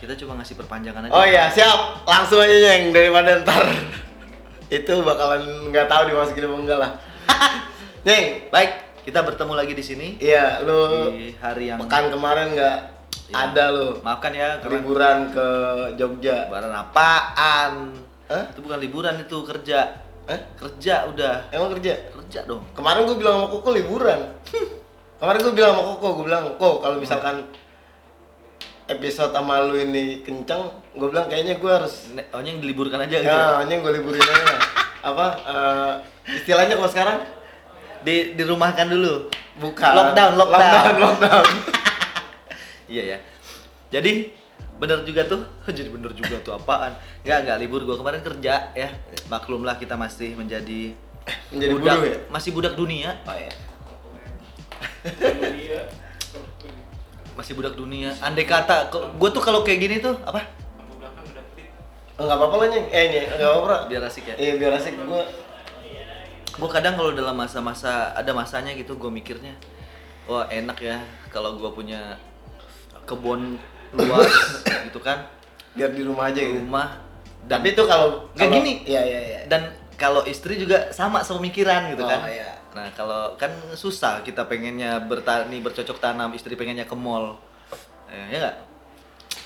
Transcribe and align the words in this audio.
Kita 0.00 0.16
cuma 0.16 0.40
ngasih 0.40 0.56
perpanjangan 0.56 1.06
aja. 1.06 1.12
Oh 1.12 1.22
iya, 1.22 1.44
siap. 1.46 2.02
Langsung 2.02 2.40
aja 2.40 2.56
yang 2.72 2.88
daripada 2.88 3.44
ntar 3.44 3.64
itu 4.80 4.92
bakalan 5.02 5.42
nggak 5.68 5.86
tahu 5.86 6.02
dimasukin 6.08 6.48
apa 6.48 6.56
enggak 6.56 6.78
lah. 6.80 6.90
Neng, 8.08 8.48
Baik, 8.48 8.70
kita 9.02 9.20
bertemu 9.20 9.52
lagi 9.52 9.72
di 9.76 9.84
sini 9.84 10.08
iya 10.16 10.64
lu 10.64 11.12
di 11.12 11.36
hari 11.36 11.68
yang 11.68 11.76
pekan 11.78 12.08
kemarin 12.08 12.56
nggak 12.56 12.78
Iya. 13.30 13.46
ada 13.46 13.64
lu 13.70 13.86
maafkan 14.02 14.34
ya 14.34 14.58
karena 14.58 14.74
liburan 14.74 15.18
ke 15.30 15.46
Jogja. 15.94 16.50
lebaran 16.50 16.74
apaan? 16.74 17.72
Hah? 18.26 18.44
Itu 18.50 18.58
bukan 18.58 18.78
liburan 18.80 19.22
itu 19.22 19.36
kerja. 19.46 20.02
Eh? 20.26 20.40
Kerja 20.58 21.06
udah. 21.06 21.46
Emang 21.54 21.70
kerja? 21.70 22.10
Kerja 22.10 22.42
dong. 22.42 22.66
Kemarin 22.74 23.06
gue 23.06 23.14
bilang 23.14 23.38
sama 23.38 23.46
Koko 23.48 23.70
liburan. 23.70 24.18
Kemarin 25.22 25.38
gue 25.42 25.54
bilang 25.54 25.78
sama 25.78 25.82
Koko, 25.94 26.06
gue 26.18 26.24
bilang, 26.26 26.42
Kok 26.58 26.74
kalau 26.82 26.96
misalkan 26.98 27.46
episode 28.90 29.30
sama 29.30 29.62
lu 29.62 29.78
ini 29.78 30.20
kenceng, 30.20 30.66
gue 30.92 31.08
bilang 31.08 31.30
kayaknya 31.30 31.56
gue 31.56 31.70
harus 31.70 32.10
Oh, 32.30 32.42
yang 32.42 32.58
diliburkan 32.58 33.00
aja 33.00 33.16
gitu. 33.18 33.30
Ya, 33.30 33.62
hanya 33.62 33.78
gue 33.78 33.92
liburin 33.94 34.20
aja. 34.20 34.56
Apa 35.00 35.26
eh, 35.46 35.92
istilahnya 36.34 36.74
kalau 36.74 36.90
sekarang? 36.90 37.18
Di 38.02 38.34
dirumahkan 38.34 38.86
dulu. 38.86 39.30
Bukan. 39.56 39.92
Lockdown, 39.92 40.32
lockdown. 40.34 40.72
Lockdown, 40.74 40.96
lockdown. 40.98 41.46
Iya 42.90 43.02
ya. 43.06 43.18
Jadi 43.94 44.34
bener 44.76 45.06
juga 45.06 45.22
tuh. 45.24 45.46
Jadi 45.78 45.86
bener 45.88 46.10
juga 46.10 46.42
tuh 46.42 46.58
apaan? 46.58 46.90
Enggak, 47.22 47.38
enggak 47.46 47.56
libur 47.62 47.86
gua 47.86 47.94
kemarin 47.94 48.18
kerja 48.18 48.74
ya. 48.74 48.90
Maklumlah 49.30 49.78
kita 49.78 49.94
masih 49.94 50.34
menjadi 50.34 50.98
Menjadi 51.54 51.72
budak, 51.78 51.94
buruh 51.94 52.10
ya? 52.10 52.18
masih 52.26 52.50
budak 52.50 52.74
dunia, 52.74 53.14
Oh 53.22 53.36
iya. 53.38 53.52
Masih 57.40 57.56
budak 57.56 57.72
dunia. 57.72 58.12
Andai 58.20 58.44
kata 58.44 58.86
kok- 58.86 59.16
gua 59.16 59.28
tuh 59.28 59.40
kalau 59.40 59.60
kayak 59.60 59.80
gini 59.80 59.96
tuh 59.98 60.12
apa? 60.20 60.44
Oh, 62.14 62.28
nggak 62.28 62.36
apa-apa 62.36 62.56
lah, 62.58 62.68
Nyeng. 62.68 62.86
Eh, 62.86 63.04
Nyeng, 63.08 63.26
nggak 63.32 63.48
apa-apa. 63.50 63.76
Biar 63.88 64.02
asik 64.04 64.24
ya. 64.26 64.34
Iya, 64.36 64.52
biar 64.54 64.76
asik. 64.76 64.92
Gue 64.94 65.24
Gua 66.52 66.68
kadang 66.68 66.92
kalau 66.92 67.10
dalam 67.10 67.32
masa-masa 67.32 68.12
ada 68.12 68.28
masanya 68.30 68.74
gitu 68.74 68.92
gua 68.94 69.08
mikirnya 69.08 69.56
wah 70.26 70.44
enak 70.46 70.76
ya 70.78 71.00
kalau 71.26 71.56
gua 71.56 71.72
punya 71.72 72.20
kebun 73.02 73.56
luas 73.90 74.28
gitu 74.86 75.00
kan 75.00 75.24
biar 75.72 75.88
di 75.88 76.04
rumah 76.04 76.28
aja 76.28 76.36
gitu. 76.36 76.60
rumah 76.60 77.00
dan 77.42 77.58
Tapi 77.58 77.72
itu 77.72 77.82
kalau 77.82 78.28
Nggak 78.36 78.48
gini. 78.52 78.72
Iya, 78.84 79.00
iya, 79.00 79.20
iya. 79.22 79.40
dan 79.46 79.62
kalau 79.96 80.20
istri 80.22 80.54
juga 80.54 80.92
sama 80.92 81.18
semikiran 81.20 81.88
gitu 81.88 82.04
Oh, 82.04 82.10
kan 82.10 82.28
iya. 82.28 82.59
Nah 82.70 82.86
kalau 82.90 83.34
kan 83.34 83.48
susah 83.72 84.20
kita 84.20 84.44
pengennya 84.44 85.02
bertani 85.02 85.58
bercocok 85.58 85.98
tanam 85.98 86.30
istri 86.30 86.54
pengennya 86.54 86.84
ke 86.84 86.94
mall 86.94 87.38
Eh, 88.06 88.26
ya 88.28 88.38
nggak 88.40 88.56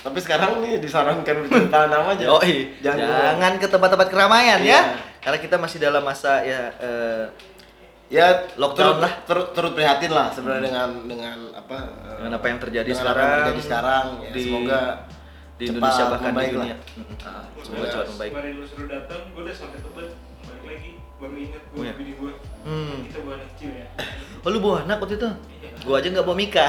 Tapi 0.00 0.18
sekarang 0.18 0.60
nih 0.60 0.76
disarankan 0.78 1.36
tanam 1.68 2.08
aja. 2.08 2.24
oh 2.26 2.40
iya 2.40 2.72
Jangan. 2.82 3.00
jangan, 3.36 3.52
ke 3.54 3.66
tempat-tempat 3.66 4.08
keramaian 4.08 4.56
Iya. 4.58 4.72
ya 4.72 4.80
karena 5.18 5.38
kita 5.38 5.56
masih 5.56 5.78
dalam 5.78 6.00
masa 6.00 6.40
ya 6.40 6.72
eh, 6.78 7.24
Ya, 8.06 8.30
Lockdown 8.54 8.76
turut, 8.76 8.96
lah. 9.00 9.12
Turut, 9.24 9.46
turut 9.52 9.72
prihatin 9.72 10.12
lah 10.12 10.28
sebenarnya 10.28 10.64
dengan 10.66 10.88
dengan 11.02 11.36
apa? 11.50 11.76
dengan 12.14 12.32
apa 12.36 12.46
yang 12.46 12.58
terjadi 12.58 12.84
dengan 12.86 13.00
sekarang 13.00 13.16
Apa 13.16 13.24
yang 13.26 13.40
terjadi 13.42 13.62
sekarang. 13.64 14.04
Ya, 14.14 14.30
di 14.30 14.42
semoga 14.44 14.80
di 15.54 15.64
cepat 15.64 15.72
Indonesia 15.74 16.04
bahkan 16.06 16.30
di 16.30 16.36
lah. 16.36 16.52
dunia 16.52 16.76
Mm-mm. 16.94 17.16
Ah, 17.22 17.44
semoga 17.58 17.86
cepat 17.86 18.06
membaik 18.06 18.30
Kemarin 18.30 18.52
lu 18.54 18.66
suruh 18.66 18.86
datang, 18.86 19.20
gue 19.26 19.42
udah 19.42 19.54
sampai 19.54 19.78
tebet 19.78 20.08
balik 20.42 20.64
lagi, 20.66 20.90
baru 21.16 21.34
inget 21.36 21.62
gue 21.64 21.78
Oh, 21.78 21.82
iya. 21.82 21.92
bini 21.94 22.12
gue. 22.14 22.32
Hmm. 22.62 22.98
Kita 23.04 23.18
bawa 23.20 23.34
anak 23.36 23.48
kecil 23.52 23.70
ya. 23.72 23.86
oh 24.40 24.48
lu 24.48 24.58
bawa 24.58 24.76
anak 24.82 24.96
waktu 24.98 25.16
itu 25.16 25.28
gua 25.80 25.96
aja 25.96 26.08
nggak 26.10 26.22
bawa 26.22 26.36
Mika 26.36 26.68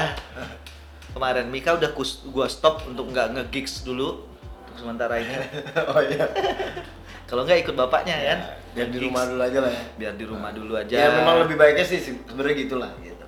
kemarin 1.10 1.46
Mika 1.46 1.70
udah 1.72 1.90
kus, 1.90 2.24
gua 2.26 2.46
stop 2.46 2.84
untuk 2.84 3.08
nggak 3.08 3.32
nge-gigs 3.32 3.82
dulu 3.82 4.24
untuk 4.62 4.76
sementara 4.78 5.16
ini 5.16 5.32
oh 5.90 6.00
iya. 6.02 6.24
kalau 7.24 7.42
nggak 7.42 7.62
ikut 7.62 7.74
bapaknya 7.74 8.16
kan 8.16 8.40
Biar 8.72 8.88
di 8.88 8.98
rumah 8.98 9.24
dulu 9.24 9.40
aja 9.40 9.58
lah 9.58 9.72
ya. 9.72 9.82
biar 9.96 10.14
di 10.14 10.24
rumah 10.24 10.50
dulu 10.52 10.72
aja 10.74 10.92
Ya, 10.94 11.08
memang 11.10 11.36
lebih 11.42 11.56
baiknya 11.56 11.80
sih 11.82 11.96
sebenarnya 11.98 12.54
gitulah 12.58 12.92
gitu. 12.98 13.24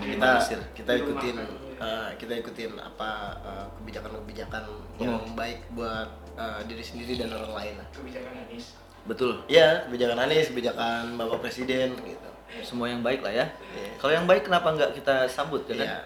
Kita 0.00 0.30
kita 0.70 0.90
ikutin 0.96 1.34
eh, 1.76 2.08
kita 2.14 2.32
ikutin 2.36 2.70
apa 2.76 3.10
eh, 3.42 3.66
kebijakan-kebijakan 3.76 4.62
yang 4.96 5.18
Hmm. 5.18 5.34
baik 5.34 5.66
buat 5.70 6.06
eh, 6.34 6.60
diri 6.64 6.80
sendiri 6.80 7.12
dan 7.16 7.30
orang 7.32 7.52
lain 7.52 7.74
lah. 7.76 7.86
Kebijakan 7.90 8.32
Anies. 8.40 8.78
Betul 9.04 9.44
Iya, 9.46 9.84
kebijakan 9.84 10.18
Anies, 10.20 10.48
kebijakan 10.48 11.14
Bapak 11.14 11.38
Presiden 11.40 11.92
gitu. 11.98 12.28
semua 12.62 12.86
yang 12.86 13.02
baik 13.02 13.18
lah 13.18 13.34
ya 13.34 13.46
Iya. 13.74 13.98
kalau 13.98 14.12
yang 14.14 14.24
baik 14.24 14.46
kenapa 14.46 14.70
nggak 14.70 14.94
kita 14.94 15.26
sambut 15.26 15.66
ya 15.66 15.74
kan 15.74 15.86
Iya. 15.86 15.98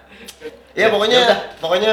Ya 0.74 0.86
pokoknya 0.88 1.18
Ya 1.18 1.26
udah. 1.26 1.38
pokoknya 1.60 1.90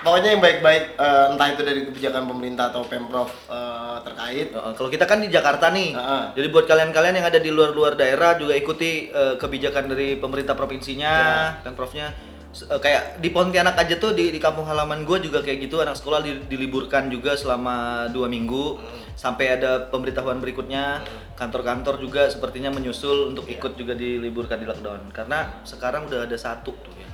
pokoknya 0.00 0.28
yang 0.30 0.42
baik-baik 0.42 0.84
eh, 0.94 1.24
entah 1.32 1.48
itu 1.48 1.62
dari 1.62 1.80
kebijakan 1.84 2.22
pemerintah 2.26 2.68
atau 2.68 2.84
Pemprov 2.84 3.32
eh, 3.48 3.96
terkait. 4.04 4.52
Uh, 4.52 4.70
kalau 4.70 4.88
kita 4.88 5.04
kan 5.04 5.18
di 5.18 5.32
Jakarta 5.32 5.70
nih, 5.70 5.96
Heeh. 5.96 6.22
jadi 6.34 6.46
buat 6.50 6.66
kalian-kalian 6.66 7.14
yang 7.16 7.26
ada 7.26 7.38
di 7.38 7.48
luar-luar 7.48 7.96
daerah 7.96 8.36
juga 8.36 8.52
ikuti 8.52 9.08
uh, 9.08 9.34
kebijakan 9.34 9.88
dari 9.88 10.20
pemerintah 10.20 10.52
provinsinya, 10.52 11.12
Ya. 11.14 11.64
pemprovnya. 11.64 12.12
Uh, 12.54 12.78
kayak 12.78 13.18
di 13.18 13.34
Pontianak 13.34 13.74
aja 13.74 13.98
tuh 13.98 14.14
di, 14.14 14.30
di 14.30 14.38
kampung 14.38 14.62
halaman 14.62 15.02
gue 15.02 15.18
juga 15.26 15.42
kayak 15.42 15.66
gitu 15.66 15.82
anak 15.82 15.98
sekolah 15.98 16.22
di- 16.22 16.46
diliburkan 16.46 17.10
juga 17.10 17.34
selama 17.34 18.06
dua 18.14 18.30
minggu. 18.30 18.78
Hmm. 18.78 19.02
sampai 19.14 19.58
ada 19.58 19.90
pemberitahuan 19.94 20.42
berikutnya 20.42 20.98
kantor-kantor 21.38 22.02
juga 22.02 22.26
sepertinya 22.26 22.74
menyusul 22.74 23.30
untuk 23.30 23.46
ikut 23.46 23.78
juga 23.78 23.94
diliburkan 23.94 24.58
di 24.58 24.66
lockdown. 24.66 25.14
Karena 25.14 25.62
sekarang 25.62 26.10
udah 26.10 26.26
ada 26.26 26.34
satu 26.34 26.74
tuh 26.74 26.94
ya 26.98 27.06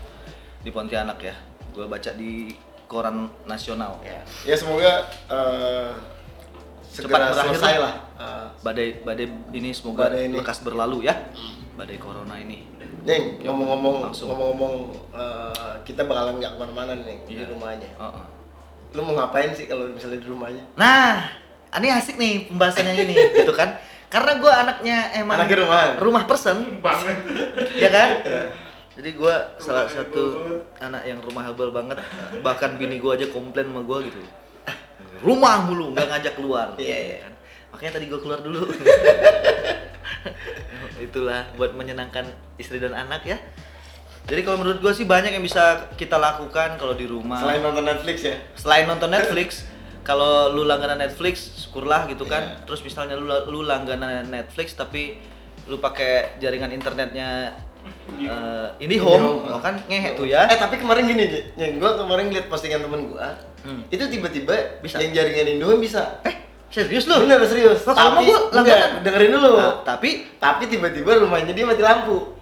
di 0.64 0.72
Pontianak 0.72 1.20
ya 1.20 1.36
gue 1.76 1.84
baca 1.84 2.10
di 2.16 2.56
koran 2.88 3.28
nasional. 3.44 4.00
Ya, 4.00 4.24
ya 4.48 4.56
semoga 4.56 5.12
eh, 5.28 5.92
segera 6.88 7.30
berakhir 7.30 7.56
selesai 7.56 7.76
lah. 7.78 7.94
Eh, 8.16 8.46
badai 8.64 8.88
badai 9.04 9.26
ini 9.52 9.70
semoga 9.76 10.08
Badai 10.08 10.26
ini. 10.28 10.36
lekas 10.40 10.58
berlalu 10.64 11.04
ya. 11.04 11.14
Badai 11.76 11.96
corona 12.00 12.36
ini 12.40 12.64
Neng, 13.00 13.22
ngomong-ngomong 13.40 13.96
Langsung. 14.04 14.28
ngomong-ngomong 14.28 14.74
eh, 15.12 15.74
kita 15.82 16.04
bakalan 16.04 16.36
nggak 16.36 16.52
ke 16.52 16.58
mana-mana 16.58 16.92
nih 16.96 17.18
di 17.24 17.32
Iya. 17.36 17.48
rumah 17.48 17.68
aja. 17.70 17.88
Heeh. 17.88 18.24
Lu 18.90 19.00
mau 19.02 19.14
ngapain 19.14 19.50
sih 19.50 19.64
kalau 19.64 19.86
misalnya 19.88 20.18
di 20.18 20.26
rumah 20.26 20.46
aja? 20.46 20.62
nah 20.74 21.22
ini 21.72 21.86
asik 21.88 22.16
nih 22.16 22.46
pembahasannya 22.46 22.94
ini 23.00 23.14
gitu 23.38 23.52
kan 23.52 23.78
karena 24.06 24.32
gue 24.36 24.50
anaknya 24.52 24.96
emang 25.14 25.38
Anaknya 25.38 25.58
rumahan. 25.62 25.90
rumah 25.96 26.22
person 26.24 26.82
Banget. 26.82 27.14
ya 27.72 27.86
kan 27.88 28.08
jadi 28.98 29.10
gue 29.14 29.34
salah 29.56 29.86
satu 29.86 30.22
anak 30.76 31.06
yang 31.06 31.22
rumah 31.22 31.46
habal 31.46 31.70
banget 31.70 32.02
bahkan 32.40 32.74
bini 32.74 32.98
gue 32.98 33.06
aja 33.08 33.30
komplain 33.30 33.70
sama 33.70 33.80
gue 33.80 33.98
gitu 34.04 34.18
rumah 35.22 35.62
mulu 35.62 35.94
nggak 35.94 36.10
ngajak 36.10 36.34
keluar 36.34 36.74
Iya, 36.74 36.98
iya. 36.98 37.16
kan? 37.22 37.32
makanya 37.70 37.92
tadi 37.94 38.06
gue 38.08 38.18
keluar 38.18 38.40
dulu 38.40 38.66
itulah 41.06 41.46
buat 41.54 41.72
menyenangkan 41.72 42.26
istri 42.56 42.78
dan 42.78 42.92
anak 42.92 43.24
ya 43.24 43.38
jadi 44.28 44.44
kalau 44.44 44.62
menurut 44.62 44.78
gue 44.78 44.92
sih 44.92 45.04
banyak 45.04 45.32
yang 45.32 45.42
bisa 45.42 45.90
kita 45.96 46.14
lakukan 46.14 46.76
kalau 46.76 46.94
di 46.94 47.08
rumah 47.08 47.40
Selain 47.40 47.60
nonton 47.60 47.82
Netflix 47.82 48.16
ya. 48.22 48.36
selain 48.54 48.84
nonton 48.86 49.10
Netflix 49.10 49.48
kalau 50.08 50.50
lu 50.50 50.64
langganan 50.64 50.98
Netflix 50.98 51.60
syukurlah 51.60 52.06
gitu 52.06 52.24
kan 52.24 52.42
Iya. 52.42 52.64
terus 52.64 52.80
misalnya 52.80 53.16
lu 53.16 53.26
lu 53.48 53.60
langganan 53.62 54.26
Netflix 54.26 54.72
tapi 54.74 55.18
lu 55.66 55.76
pakai 55.76 56.36
jaringan 56.38 56.72
internetnya 56.72 57.52
eh, 58.12 58.68
IndiHome 58.78 59.22
IndiHome. 59.22 59.54
oh 59.54 59.60
kan 59.60 59.76
ngehe 59.86 60.16
tuh 60.16 60.26
ya 60.26 60.44
Eh 60.48 60.58
tapi 60.58 60.76
kemarin 60.76 61.06
gini, 61.06 61.24
Nyeng, 61.54 61.78
gua 61.78 61.96
kemarin 61.96 62.28
lihat 62.28 62.50
postingan 62.50 62.82
temen 62.82 63.08
gua. 63.08 63.32
Hmm. 63.60 63.84
Itu 63.88 64.08
tiba-tiba 64.08 64.80
Bisa. 64.80 64.98
yang 65.00 65.12
jaringan 65.12 65.56
Indomie 65.56 65.84
bisa. 65.84 66.20
eh 66.24 66.49
serius 66.70 67.04
lu 67.04 67.20
Bener 67.20 67.42
serius. 67.44 67.82
Oh, 67.82 67.90
kalau 67.90 68.16
tapi 68.16 68.26
gua 68.26 68.38
enggak, 68.56 69.02
dengerin 69.02 69.30
dulu. 69.32 69.50
Nah, 69.54 69.74
tapi 69.82 70.10
Tapi 70.36 70.62
tiba-tiba 70.66 71.18
rumahnya 71.18 71.50
dia 71.50 71.62
mati 71.62 71.80
lampu. 71.80 72.34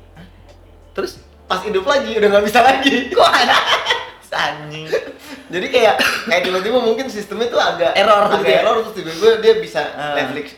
terus 0.93 1.21
Pas 1.45 1.61
hidup 1.61 1.83
lagi 1.83 2.13
udah 2.13 2.29
nggak 2.29 2.45
bisa 2.45 2.61
lagi. 2.61 2.95
kok 3.17 3.25
ada 3.27 3.57
anjing 4.39 4.85
Jadi 5.49 5.67
kayak 5.67 5.97
kayak 6.29 6.43
tiba-tiba 6.45 6.77
mungkin 6.77 7.09
sistemnya 7.09 7.49
tuh 7.49 7.57
agak 7.57 7.97
Error 7.97 8.29
agak 8.29 8.39
gitu 8.39 8.45
ya? 8.47 8.61
error 8.61 8.77
terus 8.83 8.95
tiba-tiba 8.95 9.29
dia 9.41 9.55
bisa 9.57 9.81
Ah. 9.89 10.13
Netflix 10.15 10.53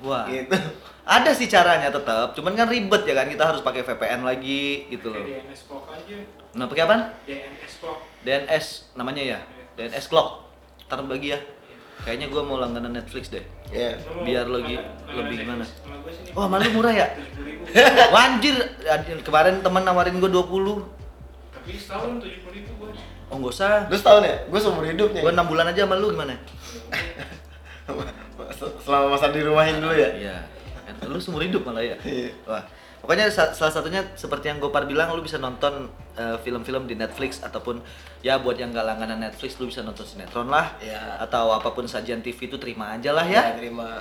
wah 0.00 0.26
gitu. 0.26 0.50
ada 1.00 1.30
sih 1.30 1.46
caranya 1.46 1.88
tetap 1.88 2.34
cuman 2.34 2.52
kan 2.52 2.66
ribet 2.66 3.06
ya 3.06 3.14
kan 3.14 3.24
kita 3.24 3.44
harus 3.46 3.62
pakai 3.62 3.80
VPN 3.80 4.20
lagi 4.20 4.90
gitu 4.90 5.08
loh 5.08 5.22
DNS 5.22 5.60
Clock 5.64 5.86
aja. 5.88 6.18
nah 6.50 6.66
pakai 6.66 6.82
apa 6.82 6.96
DNS 7.22 7.72
Clock. 7.78 7.98
DNS 8.20 8.66
namanya 8.92 9.22
ya 9.22 9.38
DNS 9.74 10.04
clock 10.04 10.28
ntar 10.84 10.98
bagi 11.04 11.30
ya 11.30 11.38
kayaknya 12.00 12.26
gua 12.26 12.42
mau 12.42 12.56
langganan 12.56 12.90
Netflix 12.92 13.28
deh 13.28 13.44
Iya. 13.68 13.98
Mau 14.08 14.22
Biar 14.22 14.46
lagi- 14.46 14.82
lebih 15.08 15.36
gimana? 15.40 15.64
Gue. 15.64 16.12
Oh, 16.32 16.46
malu 16.46 16.66
murah 16.72 16.90
ya? 16.90 17.06
70.000. 17.66 18.14
Wanjir, 18.14 18.56
kemarin 19.20 19.58
teman 19.60 19.82
nawarin 19.82 20.16
gue 20.16 20.26
20 20.26 20.46
Tapi 21.54 21.70
setahun 21.74 22.18
70 22.18 22.50
ribu 22.50 22.70
gue. 22.76 22.90
Oh 23.26 23.36
nggak 23.36 23.50
usah, 23.50 23.86
Lu 23.86 23.96
setahun 23.96 24.22
ya? 24.22 24.36
Gue 24.44 24.58
seumur 24.58 24.84
hidup 24.84 25.10
nih. 25.10 25.22
gue 25.22 25.32
6 25.32 25.42
bulan 25.44 25.66
aja 25.66 25.80
sama 25.82 25.96
lu 25.96 26.10
gimana? 26.10 26.34
Selama 28.80 29.06
masa 29.10 29.28
dirumahin 29.28 29.78
dulu 29.78 29.92
ya. 29.92 30.10
Iya, 30.10 30.36
kan 30.84 30.94
lu 31.04 31.18
seumur 31.18 31.42
hidup 31.42 31.62
malah 31.62 31.82
ya 31.82 31.96
Iya. 32.00 32.30
Wah, 32.44 32.62
Pokoknya 33.04 33.28
sa- 33.28 33.52
salah 33.52 33.68
satunya 33.70 34.00
seperti 34.14 34.48
yang 34.48 34.56
Gopar 34.56 34.84
bilang, 34.84 35.12
lu 35.12 35.20
bisa 35.20 35.36
nonton 35.36 35.86
eh, 36.14 36.40
film-film 36.40 36.86
di 36.86 36.94
Netflix 36.94 37.38
ataupun 37.38 37.84
ya 38.20 38.38
buat 38.38 38.54
yang 38.54 38.70
nggak 38.70 38.86
langganan 38.86 39.20
Netflix, 39.20 39.58
lu 39.58 39.66
bisa 39.66 39.80
nonton 39.80 40.02
sinetron 40.02 40.46
lah, 40.46 40.72
Iya. 40.78 41.20
atau 41.20 41.50
apa 41.50 41.68
pun 41.68 41.84
sajian 41.84 42.18
TV 42.18 42.46
itu 42.46 42.56
terima 42.56 42.92
aja 42.92 43.10
lah 43.10 43.22
ya 43.22 43.44
ya. 43.44 43.52
terima 43.52 44.00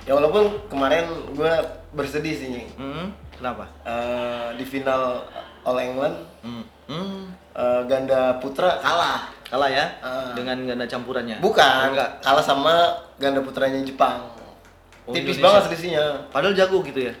ya 0.00 0.14
walaupun 0.14 0.46
kemarin 0.66 1.04
gue 1.28 1.52
bersedih 1.90 2.32
sih 2.32 2.48
Nying. 2.48 2.70
Hmm, 2.72 3.06
kenapa? 3.30 3.68
Eh, 3.82 4.56
di 4.56 4.64
final 4.64 5.20
All 5.60 5.76
England 5.76 6.16
Hmm, 6.40 6.64
hmm, 6.86 7.20
eh, 7.52 7.82
ganda 7.84 8.38
putra 8.38 8.78
kalah 8.78 9.28
kalah 9.44 9.68
ya 9.68 9.84
Ah. 10.00 10.32
dengan 10.32 10.56
ganda 10.64 10.86
campurannya. 10.86 11.36
bukan 11.38 11.92
Enggak. 11.92 12.10
kalah 12.20 12.40
sama 12.40 12.88
ganda 13.16 13.38
putranya 13.38 13.82
Jepang 13.82 14.24
Oh, 15.02 15.12
tipis 15.12 15.36
Indonesia. 15.36 15.44
banget 15.44 15.62
selisihnya 15.66 16.04
Padahal 16.30 16.54
jago 16.54 16.80
gitu 16.80 17.00
ya. 17.02 17.14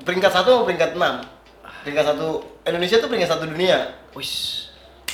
Peringkat 0.00 0.32
satu 0.32 0.48
sama 0.50 0.62
peringkat 0.64 0.90
enam. 0.94 1.22
Peringkat 1.82 2.04
satu 2.06 2.28
Indonesia 2.64 2.96
tuh 2.98 3.06
peringkat 3.06 3.30
satu 3.30 3.44
dunia. 3.46 3.78
Wis, 4.12 4.62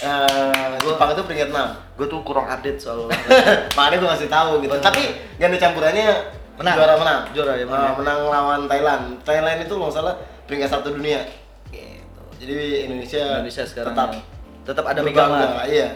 Eh, 0.01 0.73
Gua- 0.81 0.97
Jepang 0.97 1.13
itu 1.13 1.23
peringkat 1.29 1.49
enam. 1.53 1.77
gue 1.93 2.09
tuh 2.09 2.25
kurang 2.25 2.49
update 2.49 2.81
soal 2.81 3.05
makanya 3.77 4.01
gue 4.01 4.09
masih 4.09 4.29
tahu 4.29 4.65
gitu. 4.65 4.73
Tapi 4.81 5.03
ganda 5.37 5.61
campurannya 5.61 6.09
Menang. 6.57 6.73
juara 6.73 6.95
menang. 6.97 7.21
Juara 7.37 7.53
ya, 7.53 7.69
menang 7.69 7.85
Eh, 7.85 7.85
ya. 7.85 7.99
menang 8.01 8.21
lawan 8.25 8.61
Thailand. 8.65 9.05
Thailand 9.21 9.61
itu 9.61 9.69
kalau 9.69 9.85
nggak 9.85 9.97
salah 10.01 10.15
peringkat 10.49 10.73
satu 10.73 10.97
dunia. 10.97 11.21
Gitu. 11.69 12.23
Jadi 12.41 12.57
Indonesia 12.89 13.21
Indonesia 13.37 13.63
sekarang 13.63 13.93
tetap 13.93 14.09
yang- 14.11 14.25
tetap 14.65 14.85
ada 14.87 15.01
megang 15.05 15.31
iya. 15.69 15.89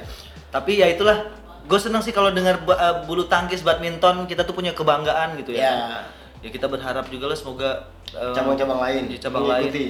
Tapi 0.52 0.72
ya 0.76 0.86
itulah, 0.86 1.24
gue 1.64 1.78
seneng 1.80 2.04
sih 2.04 2.12
kalau 2.12 2.28
dengar 2.28 2.60
eh, 2.60 2.96
bulu 3.04 3.24
tangkis 3.24 3.64
badminton 3.64 4.28
kita 4.28 4.44
tuh 4.44 4.52
punya 4.52 4.70
kebanggaan 4.70 5.40
gitu 5.40 5.56
ya. 5.56 5.64
ya 5.64 5.74
Ya 6.44 6.50
kita 6.50 6.68
berharap 6.68 7.08
juga 7.08 7.24
lah 7.26 7.34
semoga 7.34 7.88
eh, 8.12 8.32
cabang-cabang 8.32 8.76
lain 8.78 9.02
di 9.08 9.16
cabang 9.16 9.42
lain. 9.42 9.64
mengikuti. 9.64 9.86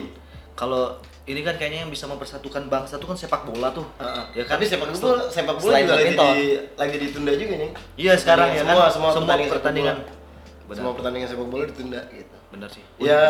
Kalau 0.55 0.97
ini 1.25 1.41
kan 1.41 1.57
kayaknya 1.57 1.83
yang 1.83 1.91
bisa 1.91 2.07
mempersatukan 2.07 2.71
bangsa 2.71 2.95
tuh 2.95 3.11
kan 3.11 3.17
sepak 3.17 3.43
bola 3.43 3.69
tuh. 3.69 3.83
Heeh. 3.99 4.25
Ya 4.33 4.43
kan? 4.47 4.55
tapi 4.55 4.65
sepak 4.65 4.87
bola 4.89 5.27
sepak 5.27 5.57
bola 5.57 5.75
juga 5.77 5.95
lagi, 5.97 6.15
di, 6.15 6.43
lagi 6.77 6.97
ditunda 7.01 7.33
juga 7.35 7.55
nih 7.57 7.71
Iya 7.97 8.13
sekarang 8.15 8.49
ya 8.51 8.63
semua 8.63 8.77
kan? 8.79 8.93
semua, 8.93 9.11
pertandingan, 9.11 9.43
sepak 9.43 9.57
pertandingan. 9.57 9.97
bola. 9.97 10.13
Benar. 10.65 10.77
semua 10.79 10.93
pertandingan 10.95 11.29
sepak 11.29 11.49
bola 11.49 11.65
ditunda 11.67 12.01
gitu 12.09 12.35
Benar 12.49 12.69
sih. 12.71 12.83
ya 12.97 13.21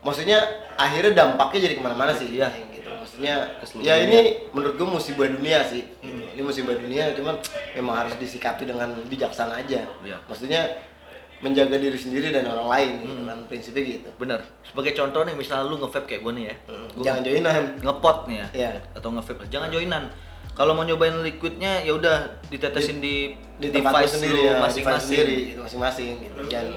maksudnya 0.00 0.38
akhirnya 0.76 1.12
dampaknya 1.12 1.58
jadi 1.64 1.74
ke 1.74 1.82
mana-mana 1.82 2.12
sih 2.12 2.28
Iya. 2.30 2.48
gitu 2.70 2.88
maksudnya 2.92 3.34
ya 3.80 3.94
dunia. 3.96 4.04
ini 4.06 4.18
menurut 4.52 4.74
gue 4.76 4.86
musibah 4.86 5.26
dunia 5.26 5.58
sih 5.64 5.82
ini 6.04 6.38
musibah 6.38 6.72
dunia 6.72 7.10
cuman 7.12 7.34
memang 7.72 7.94
harus 7.98 8.14
disikapi 8.16 8.62
dengan 8.64 8.94
bijaksana 9.02 9.58
aja 9.58 9.80
Iya. 10.00 10.16
maksudnya 10.24 10.60
menjaga 11.44 11.76
diri 11.76 11.94
sendiri 11.94 12.32
dan 12.32 12.48
orang 12.48 12.66
lain 12.66 12.90
gitu 12.98 13.20
kan 13.22 13.38
prinsipnya 13.44 13.82
gitu 13.84 14.08
Bener. 14.16 14.40
Sebagai 14.64 14.92
contoh 14.94 15.20
nih, 15.22 15.34
misalnya 15.34 15.64
lu 15.64 15.76
nge-vape 15.76 16.06
kayak 16.06 16.22
gue 16.22 16.32
nih 16.32 16.44
ya. 16.44 16.54
Gua 16.90 17.04
jangan 17.04 17.20
joinan 17.22 17.52
ngepot 17.78 18.18
nih 18.24 18.36
ya. 18.36 18.46
Iya. 18.50 18.70
Atau 18.90 19.08
nge-vape. 19.10 19.44
Jangan 19.46 19.68
joinan. 19.68 20.04
Kalau 20.50 20.72
mau 20.72 20.82
nyobain 20.82 21.14
liquidnya 21.20 21.82
ya 21.82 21.92
udah 21.92 22.16
ditetesin 22.46 22.98
di, 22.98 23.34
di 23.58 23.68
tempat 23.68 23.90
lu 23.90 23.98
device 24.00 24.12
sendiri 24.14 24.32
lu 24.32 24.40
ya 24.40 24.52
device 24.52 24.64
masing-masing. 24.64 25.02
sendiri 25.04 25.36
gitu, 25.44 25.60
masing-masing 25.60 26.10
gitu 26.22 26.38
jangan 26.46 26.72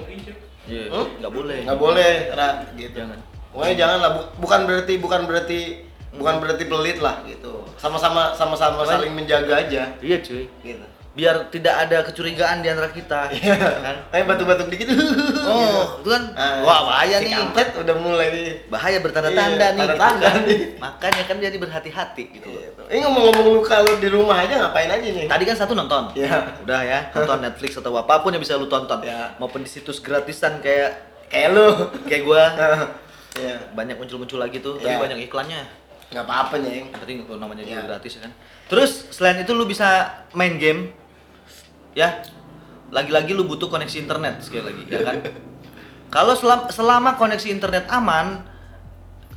Iya, 0.67 0.83
Hmm? 0.89 1.07
nggak 1.15 1.31
boleh. 1.31 1.59
nggak 1.63 1.79
boleh 1.79 2.13
Ra, 2.33 2.49
gitu 2.73 2.97
Jangan. 2.97 3.19
pokoknya 3.49 3.75
jangan 3.77 3.97
lah 3.97 4.11
Bu- 4.11 4.29
bukan 4.37 4.59
berarti 4.65 4.93
bukan 4.97 5.21
berarti 5.23 5.59
bukan 6.11 6.35
berarti 6.37 6.63
pelit 6.65 6.97
lah 6.99 7.15
gitu 7.23 7.53
sama-sama 7.77 8.33
sama-sama 8.33 8.81
saling 8.83 9.13
menjaga 9.13 9.63
aja 9.63 9.93
Iya 10.01 10.17
cuy. 10.19 10.43
gitu 10.59 10.85
Biar 11.17 11.49
tidak 11.49 11.73
ada 11.81 12.05
kecurigaan 12.05 12.61
di 12.61 12.69
antara 12.69 12.87
kita. 12.87 13.25
kan? 13.81 13.95
kayak 14.07 14.25
batuk-batuk 14.27 14.69
dikit 14.69 14.93
Oh, 15.41 15.97
itu 15.97 16.07
kan 16.07 16.29
Ah, 16.31 16.61
wah 16.61 16.79
bahaya 16.85 17.17
si 17.17 17.25
nih. 17.25 17.33
kampret 17.33 17.73
udah 17.73 17.95
mulai 17.97 18.27
nih 18.29 18.47
Bahaya 18.69 19.01
bertanda-tanda 19.01 19.41
Iya, 19.65 19.73
nih. 19.73 19.81
gitu 19.81 19.97
tanda-tanda 19.97 20.27
kan. 20.29 20.41
nih. 20.45 20.59
Makanya 20.77 21.23
kan 21.25 21.35
jadi 21.39 21.57
berhati-hati 21.57 22.23
gitu 22.31 22.47
loh. 22.47 22.61
Gitu. 22.61 22.81
ini 22.87 22.99
ngomong-ngomong 23.01 23.45
lu 23.49 23.61
kalau 23.65 23.97
di 23.97 24.07
rumah 24.07 24.37
aja 24.39 24.61
ngapain 24.61 24.87
aja 24.87 25.03
nih 25.03 25.25
Tadi 25.25 25.43
kan 25.43 25.55
satu 25.57 25.73
nonton. 25.73 26.13
Iya. 26.13 26.37
Udah 26.61 26.79
ya, 26.81 26.99
nonton 27.11 27.37
Netflix 27.41 27.71
atau 27.73 27.91
apa 27.91 28.21
pun 28.21 28.29
yang 28.29 28.39
bisa 28.39 28.53
lu 28.53 28.67
tonton. 28.67 29.01
Ya. 29.01 29.33
Maupun 29.35 29.59
di 29.59 29.69
situs 29.69 29.97
gratisan 29.97 30.61
kayak 30.61 30.93
kayak 31.27 31.49
lu 31.49 31.65
kayak 32.05 32.23
gua 32.23 32.43
ya 33.37 33.57
banyak 33.71 33.95
muncul-muncul 33.95 34.37
lagi 34.37 34.57
tuh, 34.59 34.77
Ya. 34.77 34.93
tapi 34.93 35.09
banyak 35.09 35.25
iklannya. 35.25 35.61
nggak 36.07 36.23
apa-apa 36.23 36.55
nyeng 36.57 36.87
Yang 36.87 36.99
penting 37.01 37.17
namanya 37.27 37.61
Ya. 37.61 37.69
juga 37.73 37.81
gratis 37.91 38.11
ya 38.15 38.21
kan. 38.23 38.31
Terus 38.67 38.91
selain 39.09 39.37
itu 39.37 39.51
lu 39.51 39.65
bisa 39.65 40.07
main 40.31 40.55
game 40.55 40.93
ya. 41.97 42.21
Lagi-lagi 42.87 43.33
lu 43.33 43.43
butuh 43.43 43.67
koneksi 43.67 44.05
internet 44.05 44.39
sekali 44.39 44.69
lagi 44.69 44.83
ya 44.85 45.01
kan. 45.01 45.17
Kalau 46.07 46.37
selama, 46.37 46.69
selama 46.69 47.09
koneksi 47.17 47.51
internet 47.51 47.89
aman, 47.89 48.45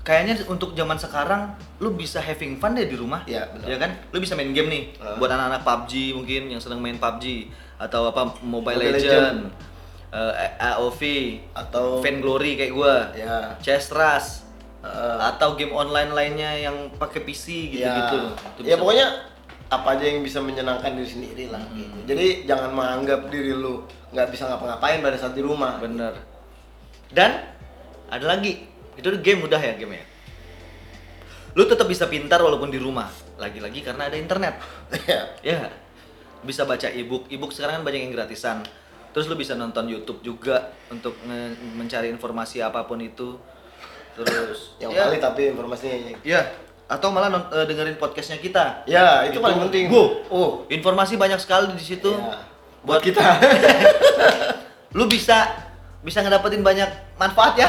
kayaknya 0.06 0.38
untuk 0.46 0.76
zaman 0.76 0.94
sekarang 0.94 1.56
lu 1.82 1.96
bisa 1.96 2.22
having 2.22 2.60
fun 2.60 2.78
deh 2.78 2.86
di 2.86 2.94
rumah. 2.94 3.26
Benar. 3.26 3.66
Ya 3.66 3.76
kan? 3.80 3.90
Lu 4.12 4.22
bisa 4.22 4.38
main 4.38 4.52
game 4.52 4.68
nih. 4.70 4.82
Ah. 5.02 5.18
Buat 5.18 5.34
anak-anak 5.34 5.66
PUBG 5.66 5.92
mungkin 6.14 6.42
yang 6.46 6.60
sedang 6.62 6.78
main 6.78 7.00
PUBG 7.00 7.50
atau 7.74 8.06
apa 8.06 8.38
Mobile, 8.44 8.76
Mobile 8.76 8.92
Legend, 8.92 9.50
eh, 10.12 10.50
AOV 10.62 11.00
Atau- 11.56 11.98
Vainglory 12.04 12.54
kayak 12.54 12.72
gua. 12.76 13.08
ya 13.16 13.56
Chess 13.58 13.90
Rush 13.90 14.46
Eh, 14.80 15.18
atau 15.20 15.60
game 15.60 15.76
online 15.76 16.08
lainnya 16.08 16.56
yang 16.56 16.88
pakai 16.96 17.20
PC 17.20 17.68
gitu-gitu. 17.68 18.16
Itu 18.56 18.60
ya 18.64 18.64
bisa. 18.64 18.80
pokoknya 18.80 19.06
apa 19.70 19.94
aja 19.94 20.02
yang 20.02 20.26
bisa 20.26 20.43
menyenangkan 20.43 20.99
diri 20.99 21.06
sendiri 21.06 21.44
lah 21.46 21.62
Hmm. 21.62 21.78
gitu. 21.78 21.96
Jadi 22.11 22.26
jangan 22.44 22.75
menganggap 22.75 23.31
diri 23.31 23.55
lu 23.55 23.87
nggak 24.11 24.28
bisa 24.34 24.50
ngapa-ngapain 24.50 24.99
pada 24.99 25.14
saat 25.14 25.38
di 25.38 25.43
rumah. 25.46 25.78
bener. 25.78 26.11
Dan 27.11 27.38
ada 28.11 28.26
lagi, 28.26 28.67
itu 28.99 29.06
game 29.22 29.46
udah 29.46 29.62
ya 29.62 29.78
game 29.78 29.94
ya. 29.94 30.05
Lu 31.55 31.67
tetap 31.67 31.87
bisa 31.87 32.11
pintar 32.11 32.43
walaupun 32.43 32.70
di 32.70 32.78
rumah. 32.82 33.11
Lagi-lagi 33.38 33.82
karena 33.82 34.11
ada 34.11 34.19
internet. 34.19 34.58
Ya. 35.06 35.22
Ya. 35.43 35.61
Bisa 36.43 36.67
baca 36.67 36.87
ebook. 36.90 37.31
Ebook 37.31 37.50
sekarang 37.55 37.82
kan 37.82 37.84
banyak 37.87 38.11
yang 38.11 38.12
gratisan. 38.14 38.62
Terus 39.11 39.26
lu 39.26 39.34
bisa 39.34 39.58
nonton 39.58 39.90
YouTube 39.90 40.22
juga 40.22 40.70
untuk 40.87 41.19
mencari 41.75 42.11
informasi 42.11 42.62
apa 42.62 42.87
pun 42.87 43.02
itu. 43.02 43.34
Terus 44.14 44.78
yang 44.78 44.94
ya, 44.94 45.06
kali 45.11 45.19
tapi 45.19 45.50
informasinya 45.50 46.19
ya 46.22 46.43
atau 46.90 47.08
malah 47.08 47.31
non- 47.31 47.46
eh, 47.48 47.64
dengerin 47.64 47.94
podcastnya 47.94 48.37
kita. 48.37 48.82
ya 48.84 49.22
itu, 49.22 49.38
paling 49.38 49.62
penting 49.62 49.87
Bu, 49.87 50.26
oh 50.26 50.66
informasi 50.66 51.14
banyak 51.14 51.38
sekali 51.38 51.70
di 51.70 51.84
situ. 51.87 52.10
ya. 52.10 52.34
buat 52.81 52.98
kita 52.98 53.20
lu 54.96 55.04
bisa 55.04 55.46
bisa 56.00 56.19
ngedapetin 56.19 56.60
banyak 56.60 56.88
manfaat 57.14 57.54
ya 57.54 57.69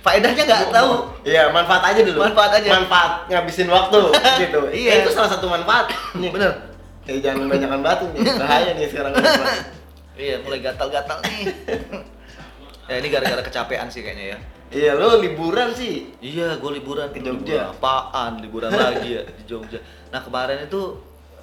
faedahnya 0.00 0.42
nggak 0.42 0.64
tahu 0.68 1.14
Iya, 1.22 1.48
manfaat 1.48 1.94
aja 1.94 2.02
dulu. 2.02 2.18
Manfaat 2.20 2.58
aja. 2.58 2.68
Manfaat 2.74 3.12
ngabisin 3.28 3.70
waktu 3.70 3.98
gitu. 4.42 4.60
Iya. 4.68 4.90
Eh, 4.90 4.96
itu 5.00 5.14
salah 5.14 5.30
satu 5.30 5.46
manfaat. 5.46 5.94
Nih. 6.12 6.28
bener 6.28 6.50
Eh, 7.02 7.18
jangan 7.18 7.46
kebanyakan 7.46 7.80
batu 7.80 8.04
nih. 8.10 8.20
Bahaya 8.42 8.70
nih 8.74 8.86
sekarang. 8.86 9.14
iya 10.12 10.36
mulai 10.38 10.60
gatal-gatal 10.60 11.18
nih 11.22 11.54
ya 12.84 12.98
ini 12.98 13.08
gara-gara 13.08 13.40
kecapean 13.40 13.86
sih 13.88 14.02
kayaknya 14.02 14.36
ya 14.36 14.38
iya, 14.72 14.92
lo 14.92 15.16
liburan 15.16 15.70
sih. 15.70 16.10
iya 16.18 16.54
gue 16.54 16.70
liburan 16.72 17.08
Ke 17.08 17.20
Jogja. 17.20 17.36
Liburan 17.60 17.70
apaan 17.70 18.32
liburan 18.38 18.70
lagi 18.70 19.08
ya 19.12 19.22
di 19.22 19.42
Jogja 19.44 19.78
nah 20.08 20.18
kemarin 20.18 20.62
itu 20.62 20.98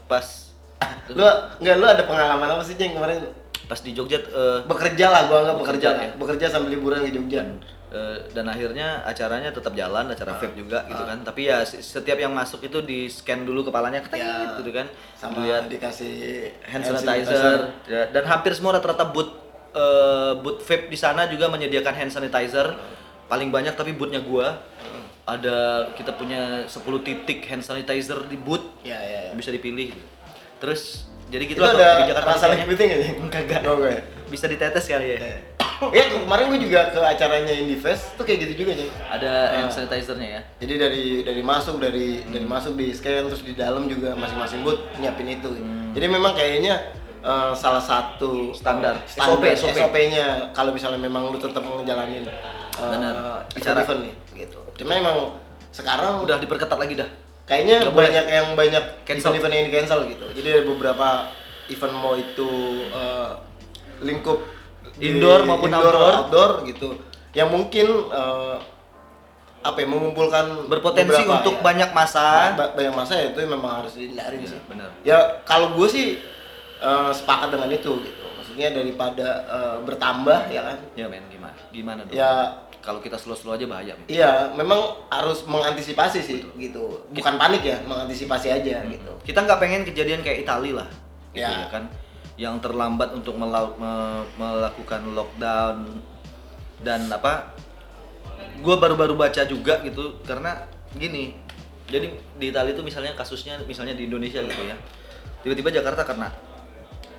pas 0.06 0.50
Lo 1.12 1.26
enggak 1.58 1.76
lo 1.76 1.86
ada 1.88 2.04
pengalaman 2.04 2.50
apa 2.50 2.62
sih 2.62 2.74
yang 2.74 2.94
kemarin 2.94 3.20
pas 3.66 3.78
di 3.78 3.92
Jogja 3.92 4.18
eh, 4.18 4.60
bekerja 4.64 5.06
lah 5.08 5.22
gua 5.26 5.38
anggap 5.44 5.56
Bekerja, 5.60 5.88
bekerja. 5.90 6.08
ya? 6.08 6.18
Bekerja 6.18 6.46
sambil 6.50 6.70
liburan 6.72 7.02
ke 7.02 7.12
Jogja. 7.12 7.42
eh, 7.90 8.18
dan 8.32 8.46
akhirnya 8.46 9.02
acaranya 9.04 9.50
tetap 9.50 9.74
jalan 9.74 10.06
acara 10.08 10.34
vape 10.36 10.54
juga 10.54 10.86
gitu 10.86 11.04
kan 11.04 11.18
tapi 11.20 11.46
ya 11.46 11.62
setiap 11.64 12.16
yang 12.16 12.30
masuk 12.32 12.62
itu 12.62 12.82
di 12.82 13.06
scan 13.06 13.42
dulu 13.42 13.62
kepalanya 13.64 14.00
ketek 14.00 14.20
Ya. 14.20 14.54
gitu 14.56 14.70
kan 14.70 14.86
Sama 15.14 15.42
Dilihat 15.42 15.66
dikasih 15.68 16.14
hand 16.64 16.86
sanitizer 16.86 17.58
ya, 17.86 18.06
dan 18.08 18.24
hampir 18.24 18.54
semua 18.54 18.74
rata-rata 18.74 19.06
booth 19.06 19.34
eh, 19.72 20.34
booth 20.36 20.62
vape 20.62 20.86
di 20.86 20.96
sana 20.96 21.26
juga 21.26 21.46
menyediakan 21.48 21.94
hand 21.96 22.12
sanitizer 22.12 22.78
paling 23.30 23.48
banyak 23.48 23.74
tapi 23.74 23.94
bootnya 23.94 24.20
gua 24.20 24.60
ada 25.24 25.58
kita 25.94 26.12
punya 26.12 26.66
10 26.66 26.74
titik 27.00 27.46
hand 27.46 27.62
sanitizer 27.62 28.26
di 28.26 28.36
booth 28.36 28.66
Ya, 28.82 28.98
ya, 28.98 29.20
ya. 29.24 29.32
bisa 29.32 29.50
dipilih 29.50 29.94
terus 30.58 31.06
jadi 31.30 31.46
gitu 31.46 31.62
Itu 31.62 31.64
lah 31.64 31.78
ada 31.78 31.88
rasa 32.26 32.50
panitianya. 32.50 32.66
liquiting 32.66 32.88
nggak 32.90 33.00
sih? 33.00 33.14
Kagak. 33.30 33.62
Oh, 33.64 33.78
enggak. 33.78 33.92
ya? 33.94 34.02
bisa 34.28 34.46
ditetes 34.46 34.86
kali 34.86 35.08
ya 35.12 35.20
Ya 35.88 36.12
kemarin 36.12 36.52
gue 36.52 36.60
juga 36.60 36.92
ke 36.92 37.00
acaranya 37.00 37.54
Indifest 37.56 38.12
tuh 38.14 38.26
kayak 38.26 38.44
gitu 38.44 38.66
juga 38.66 38.76
nih. 38.76 38.90
ada 39.08 39.32
hand 39.56 39.70
Ah. 39.70 39.72
sanitizernya 39.72 40.30
ya 40.30 40.42
Jadi 40.60 40.74
dari 40.76 41.04
dari 41.24 41.42
masuk 41.42 41.78
dari 41.78 42.20
dari 42.26 42.44
masuk 42.44 42.74
di 42.74 42.92
scan 42.92 43.26
terus 43.26 43.42
di 43.42 43.54
dalam 43.54 43.86
juga 43.86 44.12
masing-masing 44.14 44.60
booth 44.60 44.82
nyiapin 44.98 45.30
itu. 45.32 45.54
Jadi 45.94 46.06
memang 46.06 46.34
kayaknya 46.34 46.82
eh, 47.20 47.52
salah 47.54 47.80
satu 47.80 48.52
Standar. 48.52 49.00
standar 49.06 49.56
SOP. 49.56 49.72
SOP-nya 49.72 50.52
kalau 50.52 50.72
misalnya 50.72 50.98
memang 50.98 51.28
lu 51.28 51.38
tetap 51.38 51.62
ngejalanin 51.62 52.26
uh, 52.80 52.92
Benar. 52.92 53.14
acara 53.46 53.80
event 53.82 54.02
nih 54.02 54.14
gitu. 54.38 54.60
Cuma 54.76 54.96
emang 54.96 55.18
sekarang 55.70 56.20
udah 56.20 56.38
diperketat 56.38 56.76
lagi 56.76 56.96
dah 56.96 57.10
kayaknya 57.46 57.86
boleh. 57.86 58.08
banyak 58.08 58.26
yang 58.28 58.48
banyak 58.54 58.84
Cancel. 59.04 59.32
event-event 59.32 59.54
yang 59.54 59.66
di 59.66 59.74
cancel 59.74 60.00
gitu. 60.06 60.26
Jadi 60.32 60.48
ada 60.50 60.64
beberapa 60.66 61.08
event 61.68 61.94
mau 61.96 62.14
itu 62.14 62.50
eh, 62.90 63.30
lingkup 64.02 64.40
Indoor 64.98 65.44
maupun 65.44 65.70
outdoor. 65.70 66.14
outdoor 66.18 66.52
gitu. 66.66 66.96
yang 67.32 67.48
mungkin 67.48 67.86
eh, 68.10 68.58
apa 69.60 69.76
ya 69.76 69.88
mengumpulkan 69.88 70.66
Berpotensi 70.66 71.20
beberapa, 71.20 71.36
untuk 71.38 71.56
ya. 71.56 71.62
banyak 71.62 71.90
masa. 71.92 72.56
Ba- 72.56 72.74
banyak 72.74 72.94
masa 72.94 73.14
ya 73.14 73.26
itu 73.30 73.40
memang 73.44 73.84
harus 73.84 73.92
dihindarin 73.94 74.40
Iya, 74.40 74.50
sih 74.50 74.60
benar. 74.66 74.90
ya 75.04 75.18
kalau 75.44 75.74
gue 75.74 75.88
sih 75.88 76.08
eh, 76.80 77.12
sepakat 77.12 77.52
dengan 77.52 77.70
itu 77.70 77.92
gitu 78.00 78.26
maksudnya 78.34 78.72
daripada 78.72 79.28
eh, 79.46 79.78
bertambah 79.84 80.40
ya 80.48 80.62
kan 80.64 80.78
Ya 80.96 81.06
men, 81.06 81.28
gimana? 81.28 81.58
Gimana 81.70 82.00
dong? 82.02 82.14
ya 82.14 82.32
Kalau 82.90 82.98
kita 82.98 83.22
slow-slow 83.22 83.54
aja 83.54 83.70
bahaya. 83.70 83.94
iya 84.10 84.50
memang 84.50 84.82
harus 85.08 85.46
mengantisipasi 85.46 86.20
sih 86.20 86.42
gitu 86.58 87.06
bukan 87.08 87.38
panik 87.38 87.62
ya 87.62 87.78
mengantisipasi 87.86 88.50
aja 88.50 88.82
gitu 88.82 89.14
Kita 89.22 89.46
nggak 89.46 89.62
pengen 89.62 89.86
kejadian 89.86 90.26
kayak 90.26 90.42
Itali 90.42 90.74
lah, 90.74 90.90
gitu 91.30 91.46
Ya. 91.46 91.54
ya 91.54 91.70
kan? 91.70 91.86
Yang 92.34 92.66
terlambat 92.66 93.14
untuk 93.14 93.38
melau- 93.38 93.78
me- 93.78 94.26
melakukan 94.36 95.06
lockdown 95.06 96.02
dan 96.80 97.06
apa? 97.14 97.54
Gue 98.58 98.74
baru-baru 98.74 99.14
baca 99.14 99.46
juga 99.46 99.86
gitu 99.86 100.18
karena 100.26 100.66
gini. 100.92 101.38
Jadi 101.86 102.10
di 102.36 102.46
Itali 102.50 102.74
itu 102.74 102.82
misalnya 102.82 103.14
kasusnya 103.14 103.62
misalnya 103.64 103.94
di 103.94 104.10
Indonesia 104.10 104.42
gitu 104.42 104.66
ya. 104.66 104.74
Tiba-tiba 105.42 105.70
Jakarta 105.72 106.02
kena. 106.02 106.34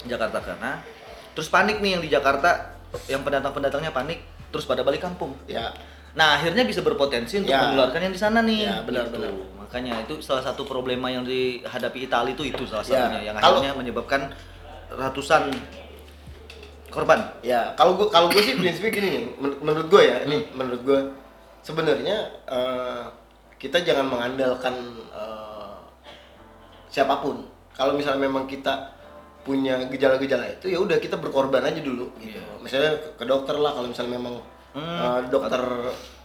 Jakarta 0.03 0.43
kena. 0.43 0.83
Terus 1.31 1.47
panik 1.47 1.79
nih 1.79 1.95
yang 1.95 2.03
di 2.03 2.11
Jakarta, 2.11 2.75
yang 3.07 3.23
pendatang-pendatangnya 3.23 3.95
panik, 3.95 4.19
terus 4.51 4.65
pada 4.65 4.83
balik 4.83 5.01
kampung. 5.01 5.33
ya 5.47 5.71
Nah, 6.11 6.35
akhirnya 6.35 6.67
bisa 6.67 6.83
berpotensi 6.83 7.39
untuk 7.39 7.55
Ya. 7.55 7.71
menularkan 7.71 8.03
yang 8.03 8.11
di 8.11 8.19
sana 8.19 8.43
nih. 8.43 8.67
Ya, 8.67 8.83
benar, 8.83 9.07
Gitu. 9.07 9.15
benar. 9.15 9.31
Makanya 9.63 9.95
itu 10.03 10.19
salah 10.19 10.43
satu 10.43 10.67
problema 10.67 11.07
yang 11.07 11.23
dihadapi 11.23 12.03
Italia 12.03 12.35
itu 12.35 12.43
itu 12.45 12.67
salah 12.67 12.83
Ya. 12.83 13.07
satunya 13.07 13.31
yang 13.31 13.37
Kalau- 13.39 13.63
akhirnya 13.63 13.79
menyebabkan 13.79 14.27
ratusan 14.91 15.55
korban. 16.91 17.23
ya 17.41 17.71
kalau 17.79 17.95
gue 17.95 18.11
kalau 18.11 18.27
gue 18.27 18.43
sih 18.43 18.59
prinsipnya 18.59 18.91
gini 18.91 19.09
nih 19.09 19.23
men- 19.39 19.59
menurut 19.63 19.87
gue 19.87 20.03
ya 20.03 20.27
ini 20.27 20.43
menurut 20.51 20.83
gue 20.83 21.01
sebenarnya 21.63 22.17
eh, 22.51 23.03
kita 23.55 23.79
jangan 23.81 24.11
mengandalkan 24.11 24.75
eh, 25.15 25.79
siapa 26.91 27.23
pun 27.23 27.47
kalau 27.71 27.95
misalnya 27.95 28.27
memang 28.27 28.51
kita 28.51 28.91
punya 29.43 29.81
gejala-gejala 29.87 30.45
itu 30.51 30.69
ya 30.69 30.79
udah 30.79 30.97
kita 30.97 31.17
berkorban 31.17 31.63
aja 31.63 31.79
dulu 31.79 32.13
gitu 32.17 32.37
Iya. 32.37 32.43
misalnya 32.59 32.93
ke, 33.13 33.25
dokter 33.25 33.57
lah 33.57 33.73
kalau 33.73 33.89
misalnya 33.89 34.15
memang 34.15 34.37
Hmm, 34.71 34.79
eh, 34.79 35.21
dokter 35.29 35.59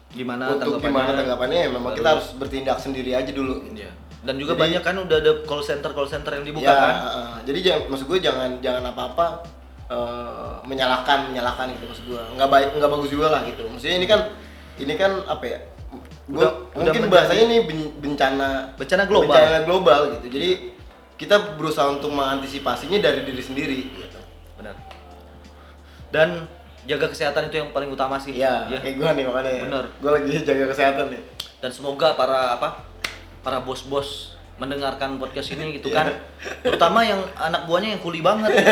Gimana 0.07 0.43
untuk 0.49 0.77
tanggapannya? 0.77 0.85
gimana 0.85 1.09
tanggapannya 1.15 1.57
ya 1.57 1.69
memang 1.69 1.83
Baru- 1.87 1.97
kita 1.97 2.09
harus 2.11 2.27
bertindak 2.35 2.77
sendiri 2.77 3.11
aja 3.11 3.31
dulu 3.31 3.57
gitu. 3.63 3.81
Iya. 3.81 3.91
Dan 4.21 4.35
juga 4.35 4.53
Jadi- 4.53 4.61
banyak 4.63 4.81
kan 4.83 4.95
udah 4.99 5.17
ada 5.17 5.31
call 5.43 5.61
center 5.61 5.91
call 5.91 6.05
center 6.05 6.31
yang 6.31 6.45
dibuka 6.45 6.63
ya, 6.63 6.75
kan. 6.75 6.95
eh, 6.95 7.35
jadi 7.43 7.59
jangan 7.63 7.81
maksud 7.87 8.05
gue 8.05 8.19
jangan 8.19 8.49
jangan 8.59 8.83
apa-apa 8.87 9.25
eh, 9.85 10.53
menyalahkan 10.63 11.29
menyalahkan 11.29 11.65
gitu 11.71 11.85
maksud 11.85 12.05
gue 12.07 12.21
nggak 12.35 12.49
baik 12.49 12.67
nggak 12.73 12.91
bagus 12.91 13.09
juga 13.11 13.27
lah 13.29 13.41
gitu 13.43 13.63
maksudnya 13.65 13.95
ini 13.95 14.07
kan 14.07 14.19
ini 14.77 14.93
kan 14.93 15.11
apa 15.23 15.45
ya 15.45 15.59
gue 16.25 16.37
Udah- 16.37 16.53
udah 16.67 16.73
mungkin 16.75 17.01
menjadi- 17.01 17.13
bahasanya 17.13 17.43
ini 17.43 17.57
ben- 17.63 17.93
bencana 17.99 18.47
Bencana 18.73 19.03
global. 19.05 19.29
bencana 19.31 19.59
global 19.61 19.99
gitu 20.11 20.25
jadi 20.31 20.49
kita 21.15 21.55
berusaha 21.55 21.87
untuk 21.89 22.09
mengantisipasinya 22.09 22.99
dari 22.99 23.23
diri 23.23 23.39
sendiri 23.39 23.77
gitu 23.93 24.19
Benar. 24.55 24.75
Dan 26.07 26.47
jaga 26.83 27.07
kesehatan 27.07 27.49
itu 27.49 27.55
yang 27.57 27.69
paling 27.69 27.89
utama 27.89 28.15
sih. 28.15 28.31
ya, 28.33 28.67
Ya. 28.67 28.77
kayak 28.77 28.95
gue 28.95 29.09
nih 29.13 29.23
makanya 29.25 29.51
Bener. 29.63 29.85
gue 29.95 30.11
lagi 30.11 30.31
jaga 30.41 30.65
kesehatan 30.69 31.05
nih 31.09 31.21
dan 31.57 31.69
semoga 31.69 32.13
para 32.13 32.53
apa 32.53 32.83
para 33.41 33.57
bos-bos 33.57 34.33
mendengarkan 34.55 35.17
podcast 35.17 35.51
ini 35.51 35.75
gitu 35.75 35.89
kan 35.89 36.07
terutama 36.61 37.01
yang 37.01 37.19
anak 37.35 37.65
buahnya 37.65 37.89
yang 37.91 38.01
kuli 38.01 38.19
banget 38.19 38.51
gitu. 38.53 38.71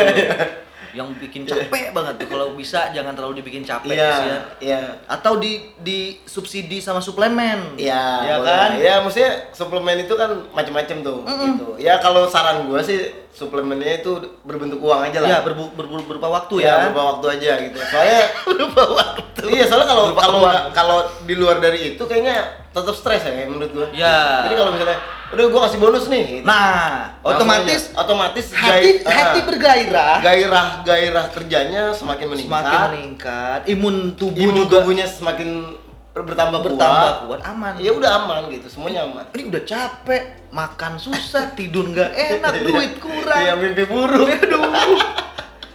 Yang 0.94 1.10
bikin 1.18 1.42
capek 1.42 1.90
banget 1.90 2.14
tuh. 2.22 2.28
Kalau 2.30 2.54
bisa 2.54 2.94
jangan 2.94 3.12
terlalu 3.18 3.42
dibikin 3.42 3.66
capek 3.66 3.98
iya 3.98 4.10
sih 4.14 4.26
ya. 4.30 4.40
iya. 4.62 4.82
Atau 5.10 5.42
di 5.42 5.74
di 5.82 6.22
subsidi 6.22 6.78
sama 6.78 7.02
suplemen. 7.02 7.74
Iya, 7.74 8.06
ya 8.22 8.34
boleh. 8.38 8.46
kan? 8.46 8.70
Ya, 8.78 8.94
maksudnya 9.02 9.32
suplemen 9.50 10.06
itu 10.06 10.14
kan 10.14 10.30
macam-macam 10.54 10.96
tuh, 11.02 11.18
gitu. 11.26 11.68
Ya 11.82 11.98
kalau 11.98 12.30
saran 12.30 12.70
gua 12.70 12.78
sih 12.78 13.10
suplemennya 13.34 14.06
itu 14.06 14.14
berbentuk 14.46 14.78
uang 14.78 15.10
aja 15.10 15.18
lah. 15.18 15.28
ya 15.28 15.38
berbu, 15.42 15.74
berbu- 15.74 16.06
berupa 16.06 16.30
waktu 16.30 16.62
ya, 16.62 16.66
ya. 16.66 16.76
berupa 16.86 17.02
waktu 17.18 17.26
aja 17.34 17.52
gitu. 17.66 17.78
Soalnya 17.92 18.22
berupa 18.46 18.82
waktu. 18.94 19.42
Iya, 19.50 19.64
soalnya 19.68 19.88
kalau 19.90 20.04
kalau 20.16 20.40
kalau 20.72 20.98
di 21.26 21.34
luar 21.36 21.58
dari 21.58 21.98
itu 21.98 22.02
kayaknya 22.06 22.63
tetap 22.74 22.90
stres 22.92 23.22
ya 23.22 23.46
menurut 23.46 23.70
gua. 23.70 23.86
Ya. 23.90 24.42
Jadi 24.42 24.54
kalau 24.54 24.70
misalnya 24.70 24.98
udah 25.30 25.44
gua 25.46 25.60
kasih 25.64 25.78
bonus 25.78 26.04
nih. 26.06 26.22
gitu. 26.32 26.44
nah 26.44 27.14
otomatis 27.20 27.82
otomatis 27.92 28.46
hati 28.50 28.70
gai- 28.98 29.02
ah, 29.04 29.14
hati 29.30 29.40
bergairah 29.42 30.14
gairah 30.20 30.66
gairah 30.82 31.26
kerjanya 31.28 31.82
semakin 31.90 32.26
meningkat. 32.28 32.50
semakin 32.60 32.78
meningkat 32.88 33.60
imun 33.66 33.96
tubuh 34.12 34.38
Imun 34.40 34.54
juga 34.60 34.74
tubuhnya 34.78 35.06
semakin 35.06 35.74
bertambah, 36.12 36.62
bertambah 36.62 37.10
kuat. 37.26 37.26
kuat 37.28 37.40
aman 37.44 37.72
Ya 37.76 37.90
udah 37.90 38.10
aman 38.16 38.46
gitu, 38.48 38.66
semuanya 38.68 39.02
aman. 39.04 39.26
ini 39.32 39.42
udah 39.48 39.62
capek 39.64 40.22
makan 40.50 40.92
susah 40.96 41.50
tidur 41.52 41.86
nggak 41.88 42.10
enak 42.10 42.54
duit 42.68 42.92
kurang 42.98 43.38
Iya, 43.40 43.54
mimpi 43.54 43.84
buruk. 43.84 44.28
aduh 44.30 44.62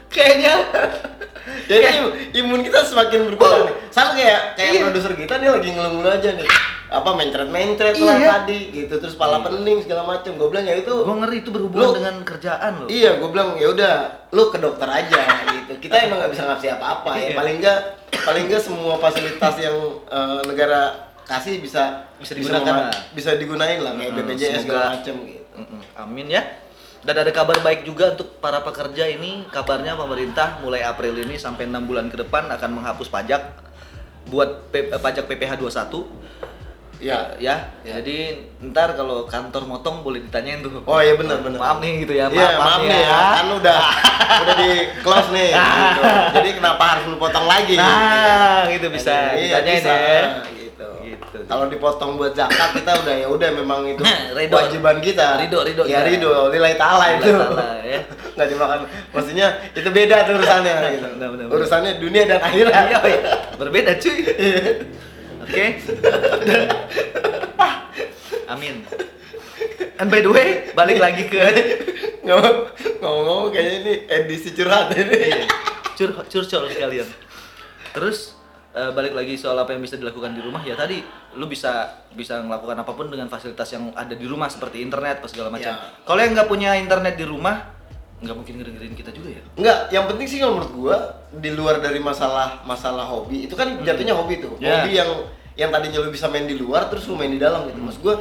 kayaknya 0.10 0.56
Jadi 1.66 1.86
im- 1.92 2.14
imun 2.40 2.62
kita 2.62 2.82
semakin 2.82 3.28
berkurang 3.28 3.66
nih. 3.66 3.76
Sama 3.90 4.14
kayak 4.14 4.56
kayak 4.56 4.72
Iya. 4.72 4.82
produser 4.84 5.14
kita 5.14 5.34
nih 5.38 5.50
lagi 5.50 5.70
ngeluh-ngeluh 5.70 6.14
aja 6.14 6.30
nih. 6.34 6.48
Apa 6.90 7.14
mencret-mencret 7.14 7.96
lah 7.96 8.16
Iya. 8.16 8.30
tadi 8.42 8.60
gitu 8.74 8.98
terus 8.98 9.14
pala 9.14 9.40
pening 9.40 9.80
segala 9.80 10.04
macem. 10.04 10.34
Gue 10.34 10.50
bilang 10.50 10.66
ya 10.66 10.74
itu 10.76 10.90
gue 10.90 11.16
ngeri 11.16 11.38
itu 11.40 11.50
berhubungan 11.50 11.86
Lu- 11.86 11.96
dengan 11.96 12.16
kerjaan 12.22 12.72
loh 12.76 12.88
Iya, 12.90 13.12
gue 13.16 13.30
bilang 13.30 13.50
ya 13.56 13.68
udah 13.70 13.94
lu 14.28 14.44
ke 14.48 14.58
dokter 14.58 14.90
aja 14.90 15.22
gitu. 15.54 15.74
Kita 15.80 15.96
emang 16.06 16.18
nggak 16.20 16.32
bisa 16.32 16.44
ngasih 16.46 16.70
apa-apa 16.76 17.12
ya. 17.16 17.22
Iya. 17.24 17.36
Paling 17.36 17.56
enggak 17.58 17.80
paling 18.20 18.44
enggak 18.46 18.62
semua 18.62 18.98
fasilitas 18.98 19.56
yang 19.58 19.78
eh, 20.04 20.42
negara 20.44 20.82
kasih 21.24 21.62
bisa 21.62 22.10
Bisa 22.18 22.34
digunakan 22.34 22.74
lah. 22.84 22.94
bisa 23.14 23.38
digunain 23.38 23.80
lah 23.80 23.94
kayak 23.94 24.12
BPJS 24.18 24.66
segala 24.66 24.98
macem 24.98 25.14
gitu. 25.24 25.46
Amin 25.94 26.26
ya 26.28 26.42
dan 27.00 27.16
ada 27.16 27.32
kabar 27.32 27.56
baik 27.60 27.86
juga 27.86 28.12
untuk 28.12 28.40
para 28.40 28.60
pekerja 28.60 29.08
ini 29.08 29.48
kabarnya 29.48 29.96
pemerintah 29.96 30.60
mulai 30.60 30.84
April 30.84 31.16
ini 31.16 31.38
sampai 31.38 31.64
enam 31.64 31.88
bulan 31.88 32.12
ke 32.12 32.18
depan 32.18 32.50
akan 32.50 32.76
menghapus 32.76 33.08
pajak 33.08 33.40
buat 34.28 34.68
P- 34.68 34.90
eh, 34.90 34.98
pajak 34.98 35.24
PPh 35.26 35.56
21 35.56 35.96
Ya. 37.00 37.32
ya. 37.40 37.56
Ya. 37.82 38.04
Jadi 38.04 38.18
ntar 38.60 38.92
kalau 38.94 39.24
kantor 39.24 39.64
motong 39.66 40.04
boleh 40.04 40.20
ditanyain 40.20 40.60
tuh. 40.60 40.84
Oh 40.84 41.00
iya 41.00 41.16
benar 41.16 41.40
benar. 41.40 41.56
Maaf 41.56 41.78
nih 41.80 42.04
gitu 42.04 42.12
ya. 42.12 42.28
Iya, 42.28 42.60
maaf, 42.60 42.84
nih 42.84 43.00
ya. 43.00 43.20
Kan 43.40 43.48
udah 43.56 43.80
udah 44.44 44.56
di 44.58 44.72
close 45.00 45.30
nih 45.32 45.50
gitu. 45.80 46.02
Jadi 46.36 46.50
kenapa 46.56 46.84
harus 46.86 47.04
lu 47.08 47.16
potong 47.16 47.48
lagi? 47.48 47.80
Nah, 47.80 48.68
gitu 48.68 48.92
bisa 48.92 49.32
Iya, 49.32 49.64
ditanyain 49.64 49.80
bisa. 49.80 49.94
ya. 49.96 50.22
Gitu. 50.44 50.88
Gitu. 51.08 51.38
Kalau 51.48 51.66
dipotong 51.66 52.12
buat 52.16 52.36
zakat 52.36 52.76
kita 52.76 52.92
udah 53.00 53.16
ya 53.16 53.28
udah 53.28 53.50
memang 53.56 53.82
itu 53.88 54.04
Ridho. 54.36 54.52
kewajiban 54.52 55.00
kita. 55.00 55.40
Ridho, 55.40 55.60
ridho 55.64 55.84
Ya 55.88 56.04
ridho, 56.04 56.52
nilai 56.52 56.76
ta'ala 56.76 57.16
itu. 57.16 57.32
Ta'ala, 57.32 57.80
ya. 57.82 58.00
Nggak 58.36 58.48
dimakan. 58.52 58.80
Maksudnya 59.10 59.48
itu 59.72 59.88
beda 59.88 60.28
tuh 60.28 60.36
urusannya 60.36 60.74
gitu. 60.76 61.08
Benar, 61.08 61.12
benar, 61.16 61.28
benar. 61.32 61.56
Urusannya 61.56 61.92
dunia 61.96 62.24
dan 62.28 62.40
akhirat. 62.44 62.74
Iya, 62.76 63.00
iya. 63.08 63.20
berbeda 63.56 63.92
cuy. 63.96 64.16
Oke. 65.50 65.68
Amin. 68.48 68.86
And 70.00 70.08
by 70.08 70.22
the 70.22 70.32
way, 70.32 70.70
balik 70.72 71.02
lagi 71.02 71.26
ke 71.26 71.38
Ngomong- 72.24 72.70
Ngomong-ngomong 73.02 73.50
kayaknya 73.50 73.78
ini 73.82 73.94
edisi 74.06 74.54
curhat 74.54 74.94
ini. 74.94 75.42
cur 75.98 76.14
curcol 76.24 76.70
sekalian. 76.70 77.08
Terus 77.92 78.38
eh, 78.72 78.92
balik 78.94 79.12
lagi 79.12 79.36
soal 79.36 79.58
apa 79.58 79.74
yang 79.74 79.82
bisa 79.82 79.98
dilakukan 79.98 80.32
di 80.32 80.40
rumah 80.40 80.62
ya 80.62 80.78
tadi 80.78 81.02
lu 81.36 81.50
bisa 81.50 81.90
bisa 82.14 82.40
melakukan 82.40 82.78
apa 82.78 82.92
pun 82.94 83.10
dengan 83.10 83.28
fasilitas 83.28 83.68
yang 83.74 83.92
ada 83.92 84.14
di 84.14 84.24
rumah 84.24 84.48
seperti 84.48 84.80
internet 84.80 85.20
apa 85.20 85.28
segala 85.28 85.50
macam. 85.50 85.74
Ya. 85.74 85.90
Kalau 86.06 86.20
yang 86.22 86.32
nggak 86.32 86.48
punya 86.48 86.78
internet 86.78 87.18
di 87.18 87.26
rumah 87.26 87.76
nggak 88.20 88.36
mungkin 88.36 88.54
ngedengerin 88.60 88.96
kita 88.96 89.12
juga 89.12 89.30
ya. 89.32 89.44
Enggak, 89.56 89.80
yang 89.92 90.06
penting 90.08 90.28
sih 90.28 90.38
kalau 90.40 90.60
menurut 90.60 90.72
gua 90.76 90.98
di 91.32 91.50
luar 91.56 91.80
dari 91.80 92.00
masalah 92.00 92.62
masalah 92.64 93.08
hobi 93.08 93.48
itu 93.48 93.56
kan 93.56 93.80
jatuhnya 93.80 94.12
hobi 94.16 94.40
tuh. 94.40 94.56
Ya. 94.60 94.84
Hobi 94.84 94.92
yang 94.96 95.12
yang 95.60 95.70
tadinya 95.70 96.00
lu 96.00 96.08
bisa 96.08 96.32
main 96.32 96.48
di 96.48 96.56
luar 96.56 96.88
terus 96.88 97.04
lu 97.12 97.20
main 97.20 97.28
di 97.28 97.36
dalam 97.36 97.68
gitu. 97.68 97.76
Maksud 97.76 98.00
gua 98.00 98.16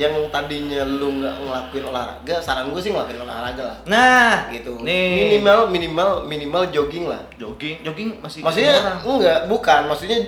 yang 0.00 0.16
tadinya 0.32 0.80
lu 0.88 1.20
nggak 1.20 1.34
ngelakuin 1.44 1.84
olahraga, 1.92 2.40
saran 2.40 2.72
gua 2.72 2.80
sih 2.80 2.88
ngelakuin 2.88 3.20
olahraga 3.20 3.62
lah. 3.68 3.76
Nah, 3.84 4.48
Gitu. 4.48 4.80
Nih. 4.80 5.36
Minimal 5.36 5.68
minimal 5.68 6.10
minimal 6.24 6.62
jogging 6.72 7.04
lah. 7.04 7.20
jogging, 7.36 7.84
jogging 7.84 8.16
masih 8.24 8.40
Maksudnya 8.40 8.96
enggak, 8.96 9.40
bukan. 9.44 9.80
Maksudnya 9.92 10.18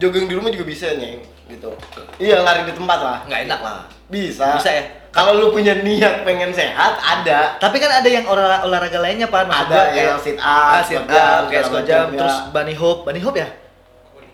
jogging 0.00 0.24
di 0.24 0.34
rumah 0.34 0.48
juga 0.48 0.64
bisa 0.64 0.88
nih 0.96 1.20
gitu. 1.52 1.68
Iya, 2.16 2.40
lari 2.40 2.64
di 2.64 2.72
tempat 2.72 2.98
lah. 3.04 3.18
nggak 3.28 3.40
enak 3.44 3.60
lah. 3.60 3.84
Bisa. 4.08 4.56
Bisa 4.56 4.70
ya? 4.72 4.84
Kalau 5.12 5.36
lu 5.36 5.52
punya 5.52 5.76
niat 5.76 6.24
pengen 6.24 6.48
sehat, 6.56 6.96
ada. 6.96 7.60
Tapi 7.60 7.76
kan 7.76 8.00
ada 8.00 8.08
yang 8.08 8.24
olah- 8.24 8.64
olahraga 8.64 8.96
lainnya 8.96 9.28
pak, 9.28 9.44
Maksud 9.44 9.68
Ada 9.68 9.76
gua 9.76 9.84
yang 9.92 10.16
sit 10.16 10.38
up, 10.40 10.72
ah, 10.72 10.80
sit 10.80 11.04
up, 11.04 11.52
kayak 11.52 11.64
squat 11.68 11.84
jam, 11.84 12.08
terus 12.16 12.32
ya. 12.32 12.48
bunny 12.48 12.72
hop, 12.72 13.04
bunny 13.04 13.20
hop 13.20 13.36
ya? 13.36 13.44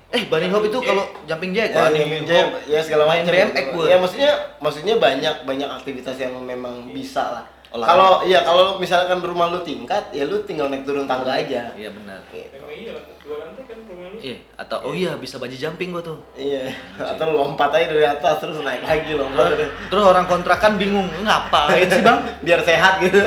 Eh 0.08 0.24
bunny 0.24 0.48
hop 0.48 0.64
itu 0.64 0.78
kalau 0.80 1.04
jumping 1.28 1.52
jack, 1.52 1.68
Ya, 1.68 1.84
bunny 1.84 2.00
ya, 2.24 2.48
hop. 2.48 2.64
ya 2.64 2.80
segala 2.80 3.04
Main 3.04 3.28
macam. 3.28 3.34
BMX 3.36 3.64
gua. 3.76 3.84
Ya 3.84 3.96
maksudnya 4.00 4.30
maksudnya 4.56 4.94
banyak 4.96 5.34
banyak 5.44 5.68
aktivitas 5.68 6.16
yang 6.16 6.32
memang 6.40 6.88
bisa 6.90 7.20
lah. 7.28 7.44
Kalau 7.68 8.24
iya 8.24 8.40
kalau 8.40 8.80
misalkan 8.80 9.20
rumah 9.20 9.52
lu 9.52 9.60
tingkat, 9.60 10.08
ya 10.08 10.24
lu 10.24 10.40
tinggal 10.42 10.72
naik 10.72 10.88
turun 10.88 11.04
tangga 11.04 11.36
aja. 11.36 11.68
Iya 11.76 11.92
benar. 11.92 12.24
Gitu. 12.32 12.56
Iya 12.56 12.96
lah, 12.96 13.04
dua 13.20 13.36
lantai 13.44 13.64
kan 13.68 13.78
rumah 13.84 14.08
lu. 14.08 14.16
Iya, 14.16 14.36
atau 14.56 14.78
oh 14.88 14.94
iya 14.96 15.12
bisa 15.20 15.36
bungee 15.36 15.60
jumping 15.60 15.92
gua 15.92 16.00
tuh. 16.00 16.16
Iya. 16.32 16.72
Atau 16.96 17.28
lompat 17.28 17.68
aja 17.76 17.92
dari 17.92 18.08
atas 18.08 18.40
terus 18.40 18.64
naik 18.64 18.80
lagi 18.80 19.12
lompat. 19.12 19.60
Terus 19.92 20.00
orang 20.02 20.24
kontrakan 20.24 20.80
bingung, 20.80 21.04
ngapain 21.20 21.84
sih 21.84 22.00
bang? 22.00 22.18
Biar 22.48 22.64
sehat 22.64 23.04
gitu. 23.04 23.20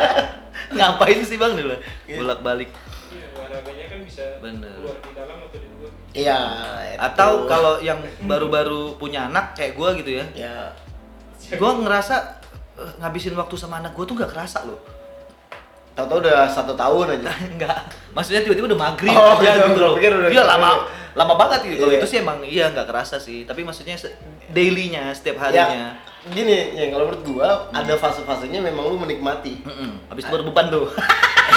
ngapain 0.72 1.20
sih 1.20 1.36
bang 1.36 1.52
dulu? 1.52 1.76
Iya. 2.08 2.16
Bolak 2.18 2.40
balik. 2.40 2.70
Iya, 3.12 3.26
olahraganya 3.36 3.84
kan 3.84 4.00
bisa 4.00 4.24
Bener. 4.40 4.72
keluar 4.80 4.96
Iya. 6.18 6.38
Atau 6.98 7.30
itu. 7.38 7.46
kalau 7.46 7.74
yang 7.78 7.98
baru-baru 8.20 8.96
punya 8.96 9.26
anak 9.26 9.54
kayak 9.54 9.72
gua 9.72 9.94
gitu 9.94 10.18
ya, 10.18 10.24
ya 10.34 10.54
gua 11.54 11.78
ngerasa 11.78 12.14
eh, 12.74 12.92
ngabisin 12.98 13.32
waktu 13.32 13.54
sama 13.54 13.78
anak 13.78 13.94
gua 13.94 14.02
tuh 14.02 14.16
gak 14.16 14.28
kerasa 14.28 14.62
loh. 14.62 14.78
tahu-tahu 15.94 16.22
udah 16.22 16.46
satu 16.46 16.74
tahun 16.74 17.06
aja. 17.12 17.30
Enggak, 17.50 17.78
maksudnya 18.12 18.38
tiba-tiba 18.40 18.70
udah 18.70 18.80
maghrib 18.80 19.10
Oh, 19.10 19.34
aja 19.34 19.50
gitu. 19.58 19.98
gitu 19.98 20.14
loh. 20.14 20.30
Iya 20.30 20.42
lama, 20.44 20.86
lama 21.12 21.34
banget 21.34 21.66
gitu. 21.66 21.82
Kalau 21.82 21.90
Iya. 21.90 21.98
itu 21.98 22.06
sih 22.06 22.18
emang 22.18 22.38
iya 22.40 22.70
nggak 22.70 22.86
kerasa 22.86 23.18
sih. 23.18 23.42
Tapi 23.42 23.66
maksudnya 23.66 23.98
daily-nya, 24.48 25.10
setiap 25.10 25.42
Ya, 25.50 25.66
harinya. 25.66 25.88
gini, 26.30 26.54
ya 26.72 26.86
kalau 26.88 27.10
menurut 27.10 27.22
gua 27.24 27.48
ada 27.72 27.94
fase-fasenya 27.94 28.58
memang 28.60 28.86
lu 28.86 28.94
menikmati. 28.96 29.58
Mm-mm. 29.60 30.06
Habis 30.06 30.22
itu 30.22 30.32
berbeban 30.32 30.66
tuh. 30.68 30.86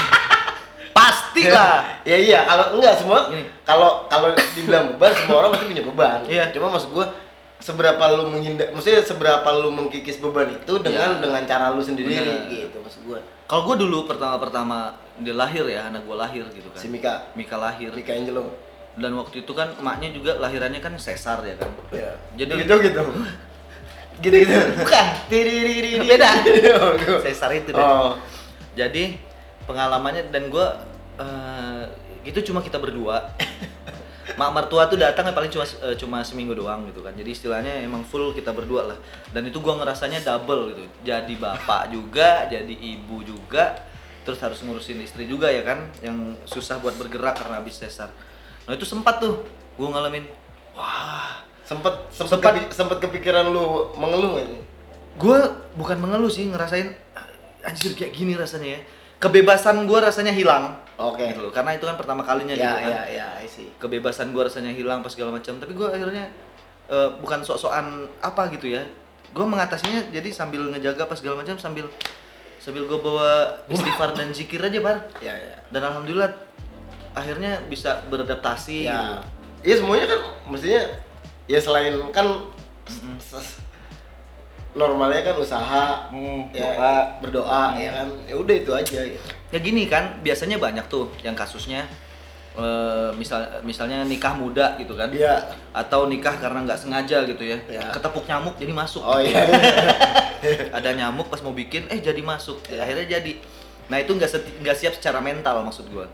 Pasti 1.02 1.42
lah. 1.50 1.82
ya 2.10 2.18
iya, 2.18 2.40
kalau 2.46 2.78
enggak 2.78 2.94
semua 3.02 3.20
kalau 3.66 4.06
kalau 4.06 4.30
dibilang 4.54 4.94
beban 4.94 5.12
semua 5.18 5.36
orang 5.42 5.50
pasti 5.58 5.66
punya 5.66 5.84
beban. 5.84 6.20
Iya. 6.30 6.44
Cuma 6.54 6.70
maksud 6.70 6.94
gua 6.94 7.10
seberapa 7.62 8.04
lu 8.18 8.30
menghindar 8.30 8.74
maksudnya 8.74 9.06
seberapa 9.06 9.46
lu 9.54 9.70
mengkikis 9.70 10.18
beban 10.18 10.50
itu 10.50 10.74
dengan 10.82 11.18
Iya. 11.18 11.22
dengan 11.22 11.42
cara 11.46 11.70
lu 11.70 11.82
sendiri 11.82 12.10
Bener. 12.14 12.50
gitu 12.50 12.78
maksud 12.82 13.02
gua. 13.06 13.20
Kalau 13.46 13.68
gue 13.68 13.84
dulu 13.84 14.08
pertama-pertama 14.08 14.96
dia 15.20 15.36
lahir 15.36 15.68
ya, 15.68 15.92
anak 15.92 16.08
gue 16.08 16.16
lahir 16.16 16.48
gitu 16.56 16.72
kan. 16.72 16.80
Si 16.80 16.88
Mika, 16.88 17.28
Mika 17.36 17.60
lahir. 17.60 17.92
Mika 17.92 18.16
Angelo. 18.16 18.48
Dan 18.96 19.12
waktu 19.20 19.44
itu 19.44 19.52
kan 19.52 19.76
emaknya 19.76 20.16
juga 20.16 20.40
lahirannya 20.40 20.80
kan 20.80 20.96
sesar 20.96 21.44
ya 21.44 21.60
kan. 21.60 21.68
Ya. 21.92 22.16
Jadi- 22.40 22.64
gitu 22.64 22.76
gitu. 22.80 23.04
gitu 24.24 24.36
gitu. 24.48 24.56
Bukan. 24.56 25.06
Beda. 26.08 26.32
Sesar 27.28 27.52
itu. 27.52 27.76
Oh. 27.76 28.16
Jadi 28.72 29.20
pengalamannya 29.68 30.32
dan 30.32 30.48
gue 30.48 30.68
eh 31.22 31.82
itu 32.24 32.40
cuma 32.44 32.60
kita 32.60 32.78
berdua. 32.78 33.22
Mak 34.32 34.50
mertua 34.54 34.88
tuh 34.88 34.96
datang 34.96 35.28
ya 35.28 35.34
paling 35.34 35.52
cuma 35.52 35.66
eh, 35.66 35.96
cuma 35.96 36.18
seminggu 36.22 36.54
doang 36.54 36.88
gitu 36.88 37.02
kan. 37.02 37.12
Jadi 37.12 37.30
istilahnya 37.30 37.74
emang 37.80 38.02
full 38.02 38.32
kita 38.32 38.50
berdua 38.50 38.88
lah. 38.88 38.98
Dan 39.30 39.46
itu 39.46 39.60
gua 39.60 39.78
ngerasanya 39.78 40.22
double 40.22 40.72
gitu. 40.72 40.82
Jadi 41.04 41.36
bapak 41.36 41.92
juga, 41.92 42.48
jadi 42.48 42.70
ibu 42.72 43.22
juga, 43.22 43.76
terus 44.22 44.40
harus 44.40 44.62
ngurusin 44.62 44.98
istri 45.00 45.26
juga 45.26 45.46
ya 45.48 45.62
kan 45.62 45.84
yang 46.00 46.16
susah 46.44 46.80
buat 46.80 46.96
bergerak 46.96 47.38
karena 47.38 47.60
habis 47.60 47.76
sesar. 47.76 48.08
Nah, 48.64 48.74
itu 48.74 48.86
sempat 48.86 49.20
tuh 49.20 49.42
gua 49.76 49.90
ngalamin 49.92 50.24
wah, 50.72 51.42
Sempet 51.62 51.94
sempet 52.10 52.32
Sempat- 52.36 52.54
kepi- 52.58 52.72
sempet 52.72 52.98
kepikiran 53.00 53.48
lu 53.48 53.92
mengeluh 53.96 54.38
nih? 54.38 54.60
gue 55.12 55.40
bukan 55.76 56.00
mengeluh 56.00 56.28
sih 56.28 56.48
ngerasain 56.48 56.88
"Ah, 57.12 57.28
anjir 57.64 57.92
kayak 57.92 58.12
gini 58.12 58.36
rasanya 58.36 58.76
ya. 58.76 58.82
Kebebasan 59.18 59.84
gua 59.84 60.04
rasanya 60.04 60.32
hilang. 60.32 60.72
Oke. 61.04 61.24
Gitu 61.26 61.42
loh. 61.42 61.50
Karena 61.50 61.74
itu 61.74 61.84
kan 61.84 61.96
pertama 61.96 62.22
kalinya 62.22 62.54
Ya 62.54 62.62
gitu 62.70 62.76
kan. 62.80 62.92
ya 62.92 63.02
ya, 63.08 63.28
I 63.36 63.46
see. 63.46 63.68
kebebasan 63.76 64.30
gue 64.30 64.42
rasanya 64.42 64.70
hilang 64.70 65.00
pas 65.00 65.10
segala 65.10 65.32
macam 65.32 65.56
tapi 65.56 65.72
gue 65.72 65.88
akhirnya 65.88 66.30
eh, 66.88 67.10
bukan 67.18 67.42
sok-sokan 67.42 67.86
apa 68.20 68.52
gitu 68.52 68.70
ya 68.70 68.84
gue 69.28 69.46
mengatasinya 69.46 70.10
jadi 70.10 70.28
sambil 70.30 70.68
ngejaga 70.68 71.04
pas 71.04 71.16
segala 71.16 71.40
macam 71.40 71.56
sambil 71.56 71.88
sambil 72.58 72.84
gue 72.84 73.00
bawa 73.00 73.32
istighfar 73.66 74.12
dan 74.12 74.30
zikir 74.30 74.60
aja 74.60 74.80
bar 74.80 74.98
Ya 75.18 75.32
ya. 75.32 75.56
dan 75.68 75.82
alhamdulillah 75.84 76.30
akhirnya 77.12 77.64
bisa 77.66 78.04
beradaptasi 78.06 78.86
Ya. 78.86 78.92
gitu. 78.92 79.16
Iya 79.64 79.76
semuanya 79.78 80.06
kan 80.08 80.20
mestinya 80.48 80.84
ya 81.46 81.58
selain 81.58 81.96
kan 82.10 82.28
s- 83.18 83.60
normalnya 84.72 85.22
kan 85.22 85.36
usaha 85.38 86.08
Hmm, 86.08 86.48
ya 86.50 86.64
doa. 86.72 86.96
berdoa 87.20 87.64
ya 87.76 87.90
kan 87.94 88.08
ya 88.24 88.36
udah 88.36 88.56
itu 88.58 88.72
aja 88.72 89.00
gitu. 89.06 89.30
Ya 89.52 89.60
gini 89.60 89.86
kan 89.86 90.20
biasanya 90.20 90.56
banyak 90.58 90.88
tuh 90.88 91.12
yang 91.20 91.34
kasusnya 91.34 91.84
eh, 92.54 93.10
misal 93.14 93.40
misalnya 93.62 94.04
nikah 94.04 94.34
muda 94.34 94.76
gitu 94.76 94.96
kan 94.96 95.08
Iya. 95.08 95.40
atau 95.72 96.06
nikah 96.06 96.36
karena 96.36 96.64
nggak 96.64 96.76
sengaja 96.78 97.24
gitu 97.24 97.44
ya 97.46 97.58
Ya. 97.70 97.92
ketepuk 97.92 98.24
nyamuk 98.26 98.56
jadi 98.56 98.72
masuk 98.72 99.00
Oh 99.02 99.20
iya. 99.20 99.44
ada 100.74 100.90
nyamuk 100.92 101.28
pas 101.28 101.40
mau 101.40 101.52
bikin 101.52 101.88
eh 101.88 102.00
jadi 102.00 102.20
masuk 102.20 102.60
akhirnya 102.66 103.08
jadi 103.10 103.34
nah 103.88 103.98
itu 103.98 104.12
nggak 104.12 104.30
nggak 104.60 104.76
siap 104.76 104.94
secara 104.96 105.20
mental 105.20 105.62
maksud 105.62 105.88
gua 105.88 106.08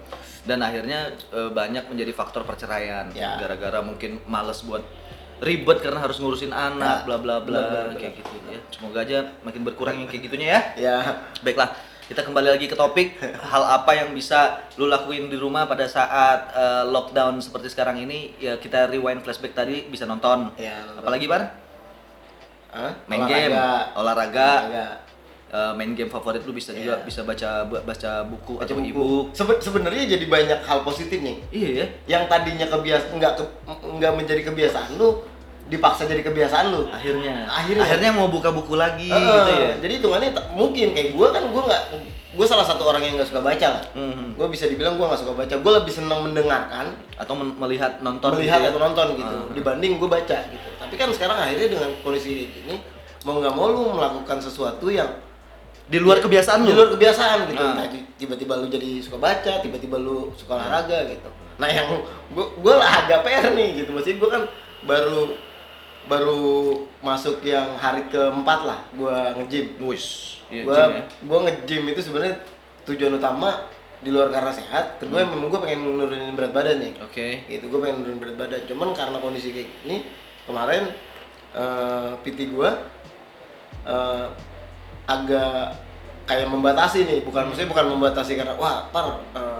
dan 0.44 0.60
akhirnya 0.60 1.10
eh, 1.30 1.50
banyak 1.50 1.88
menjadi 1.88 2.12
faktor 2.12 2.42
perceraian 2.44 3.10
Ya. 3.14 3.38
gara-gara 3.38 3.82
mungkin 3.82 4.18
males 4.26 4.62
buat 4.62 4.82
ribet 5.38 5.80
karena 5.80 6.02
harus 6.02 6.18
ngurusin 6.18 6.50
Ya. 6.50 6.70
anak 6.70 7.06
bla 7.06 7.18
bla 7.18 7.38
bla 7.40 7.62
benar, 7.86 7.94
kayak 7.94 8.14
gitu 8.16 8.36
ya 8.48 8.58
semoga 8.68 9.02
aja 9.02 9.22
makin 9.42 9.62
berkurang 9.62 9.96
yang 9.96 10.06
kayak 10.06 10.26
gitunya 10.26 10.48
ya 10.50 10.62
ya. 10.76 10.96
baiklah 11.42 11.70
kita 12.08 12.24
kembali 12.24 12.48
lagi 12.50 12.66
ke 12.66 12.74
topik 12.74 13.20
hal 13.52 13.64
apa 13.64 13.92
yang 13.94 14.10
bisa 14.12 14.40
lu 14.76 14.88
lakuin 14.88 15.28
di 15.28 15.36
rumah 15.36 15.66
pada 15.66 15.84
saat 15.86 16.52
eh, 16.52 16.84
lockdown 16.86 17.38
seperti 17.38 17.68
sekarang 17.68 18.00
ini 18.00 18.32
ya 18.38 18.56
kita 18.56 18.88
rewind 18.88 19.20
flashback 19.20 19.52
tadi 19.54 19.84
bisa 19.86 20.04
nonton 20.04 20.56
Ya, 20.56 20.80
nonton. 20.82 21.04
apalagi 21.04 21.26
bar 21.26 21.44
Hah? 22.70 22.92
main 23.06 23.22
Olahraga. 23.22 23.36
game 23.38 23.56
olahraga 23.94 24.50
Olahraga. 24.62 24.88
Eh, 25.48 25.72
main 25.74 25.92
game 25.94 26.08
favorit 26.08 26.44
lu 26.44 26.52
bisa 26.52 26.72
juga 26.72 27.00
Iya. 27.00 27.08
bisa 27.08 27.24
baca 27.24 27.50
baca 27.64 28.12
buku 28.26 28.54
Baca 28.56 28.68
atau 28.68 28.76
buku. 28.78 28.88
ebook 28.90 29.26
Sebe- 29.32 29.56
Sebenarnya 29.58 30.04
jadi 30.10 30.26
banyak 30.28 30.60
hal 30.62 30.84
positif 30.84 31.20
nih. 31.20 31.40
iya 31.50 31.70
ya 31.74 31.86
Yang 32.10 32.24
tadinya 32.28 32.68
kebias 32.68 33.04
nggak 33.10 33.34
ke- 33.34 33.52
nggak 33.90 34.12
menjadi 34.14 34.42
kebiasaan 34.44 34.96
lu 34.96 35.24
dipaksa 35.68 36.04
jadi 36.04 36.24
kebiasaan 36.24 36.72
lu. 36.72 36.88
akhirnya 36.88 37.44
Akhirnya. 37.46 38.10
mau 38.10 38.28
buka 38.28 38.50
buku 38.50 38.74
lagi 38.74 39.08
Heeh, 39.08 39.20
gitu 39.20 39.52
ya 39.54 39.72
Jadi 39.80 39.94
hitungannya 40.00 40.30
mungkin 40.52 40.88
kayak 40.92 41.10
gue 41.12 41.28
kan 41.28 41.44
gue 41.44 41.64
nggak 41.64 41.84
gue 42.38 42.46
salah 42.46 42.64
satu 42.64 42.86
orang 42.86 43.02
yang 43.02 43.18
nggak 43.18 43.26
suka 43.26 43.42
baca 43.42 43.68
lah. 43.68 43.84
Mhm. 43.94 44.38
Gue 44.38 44.48
bisa 44.48 44.66
dibilang 44.66 44.94
gue 44.94 45.04
nggak 45.04 45.18
suka 45.18 45.34
baca. 45.34 45.54
Gue 45.58 45.72
lebih 45.74 45.90
senang 45.90 46.22
mendengarkan, 46.22 46.86
atau 47.16 47.34
men- 47.34 47.58
melihat 47.58 47.98
nonton 48.00 48.30
melihat 48.32 48.60
gitu 48.60 48.64
ya. 48.64 48.70
atau 48.70 48.80
nonton 48.80 49.08
gitu 49.16 49.36
Ah. 49.36 49.50
dibanding 49.52 49.98
gue 49.98 50.06
baca 50.08 50.38
gitu. 50.46 50.68
Tapi 50.78 50.94
kan 50.94 51.10
sekarang 51.10 51.34
akhirnya 51.36 51.68
dengan 51.68 51.90
kondisi 52.00 52.46
ini 52.48 52.78
mau 53.26 53.42
nggak 53.42 53.52
mau 53.52 53.68
lu 53.68 53.92
melakukan 53.92 54.38
sesuatu 54.38 54.86
yang 54.88 55.10
di 55.84 55.98
luar 55.98 56.20
kebiasaan 56.20 56.62
di 56.62 56.72
lu 56.72 56.78
luar 56.78 56.90
kebiasaan 56.94 57.38
gitu. 57.50 57.58
Ah. 57.60 57.74
Nah, 57.74 57.86
tiba-tiba 58.16 58.54
lu 58.56 58.68
jadi 58.70 59.02
suka 59.02 59.18
baca, 59.18 59.54
tiba-tiba 59.58 59.98
lu 59.98 60.30
suka 60.32 60.56
olahraga 60.56 61.10
gitu. 61.10 61.28
Nah 61.58 61.68
yang 61.68 61.90
gue 62.30 62.46
gue 62.54 62.74
agak 62.78 63.26
PR 63.26 63.50
nih 63.52 63.82
gitu. 63.82 63.90
Maksudnya 63.92 64.16
gue 64.16 64.30
kan 64.30 64.44
baru 64.86 65.34
baru 66.08 66.42
masuk 67.00 67.44
yang 67.44 67.76
hari 67.76 68.08
keempat 68.08 68.60
lah 68.64 68.80
gue 68.92 69.16
nge-gym. 69.38 69.66
Wis, 69.84 70.40
iya, 70.48 70.64
gua 70.64 70.76
gym 70.76 70.92
ya. 70.92 71.04
gua 71.28 71.38
nge-gym 71.46 71.84
itu 71.88 72.02
sebenarnya 72.02 72.36
tujuan 72.84 73.16
utama 73.16 73.68
di 73.98 74.14
luar 74.14 74.30
karena 74.30 74.50
sehat 74.50 74.98
kedua 74.98 75.20
Hmm. 75.20 75.34
memang 75.34 75.50
gue 75.50 75.60
pengen 75.60 75.80
nurunin 75.84 76.32
berat 76.32 76.54
badan 76.54 76.78
nih 76.78 76.94
oke 77.02 77.28
gitu 77.50 77.66
gue 77.66 77.80
pengen 77.82 77.96
nurunin 78.00 78.22
berat 78.22 78.38
badan 78.38 78.62
cuman 78.64 78.94
karena 78.94 79.18
kondisi 79.18 79.50
kayak 79.50 79.68
gini 79.82 79.98
kemarin 80.46 80.86
eh 81.52 82.12
PT 82.22 82.54
gue 82.54 82.70
eh, 83.84 84.26
agak 85.08 85.74
kayak 86.24 86.46
membatasi 86.46 87.10
nih 87.10 87.20
bukan 87.24 87.50
maksudnya 87.50 87.72
bukan 87.72 87.86
membatasi 87.90 88.38
karena 88.38 88.54
wah 88.54 88.86
par 88.92 89.18
eh, 89.34 89.57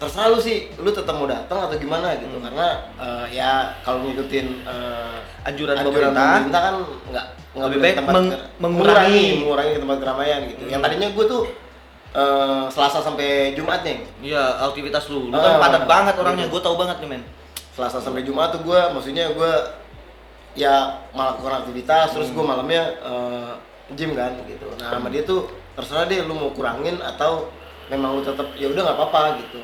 terserah 0.00 0.26
lu 0.26 0.38
sih 0.38 0.56
lu 0.74 0.88
tetap 0.88 1.12
mau 1.12 1.28
datang 1.28 1.60
atau 1.60 1.76
gimana 1.76 2.16
gitu 2.16 2.32
Hmm. 2.32 2.42
karena 2.42 2.66
eh, 2.96 3.26
ya 3.32 3.52
kalau 3.80 4.00
ngikutin 4.02 4.46
eh, 4.64 5.16
anjuran, 5.44 5.76
anjuran 5.76 5.84
pemerintah 5.86 6.28
pemerintah 6.34 6.60
kan 6.62 6.74
nggak 7.06 7.26
nggak 7.50 7.68
Lebih 7.68 7.80
baik 7.80 7.94
tempat 7.96 8.12
meng- 8.14 8.32
mengurangi. 8.58 9.24
mengurangi 9.36 9.74
tempat 9.76 9.96
keramaian 9.98 10.40
gitu 10.46 10.64
yang 10.66 10.80
Hmm. 10.80 10.88
tadinya 10.88 11.08
gue 11.10 11.24
tuh 11.26 11.42
eh, 12.10 12.64
Selasa 12.66 12.98
sampai 12.98 13.28
Jumat 13.52 13.80
nih 13.82 14.02
Iya, 14.20 14.42
aktivitas 14.64 15.06
lu. 15.08 15.28
Lu 15.28 15.36
kan 15.36 15.52
Ah, 15.52 15.60
padat 15.60 15.84
banget 15.84 16.14
orangnya, 16.16 16.44
gitu. 16.44 16.56
gue 16.56 16.62
tau 16.64 16.74
banget 16.74 16.96
nih 16.98 17.08
men. 17.08 17.22
Selasa 17.70 17.98
sampai 17.98 18.24
Jumat 18.24 18.50
tuh 18.50 18.60
gue 18.62 18.80
maksudnya 18.90 19.30
gue 19.30 19.52
ya 20.52 20.74
melakukan 21.10 21.62
aktivitas 21.62 22.10
terus 22.10 22.28
gue 22.28 22.42
malamnya 22.42 22.82
eh, 22.98 23.52
gym 23.92 24.14
kan 24.14 24.34
gitu 24.44 24.66
nah 24.76 24.90
sama 24.92 25.06
dia 25.06 25.22
tuh 25.22 25.46
terserah 25.72 26.06
deh 26.06 26.22
lu 26.22 26.32
mau 26.32 26.50
kurangin 26.50 26.98
atau 26.98 27.46
memang 27.86 28.18
lu 28.18 28.22
tetap 28.22 28.50
ya 28.54 28.66
udah 28.66 28.82
nggak 28.82 28.96
apa-apa 28.96 29.22
gitu 29.38 29.62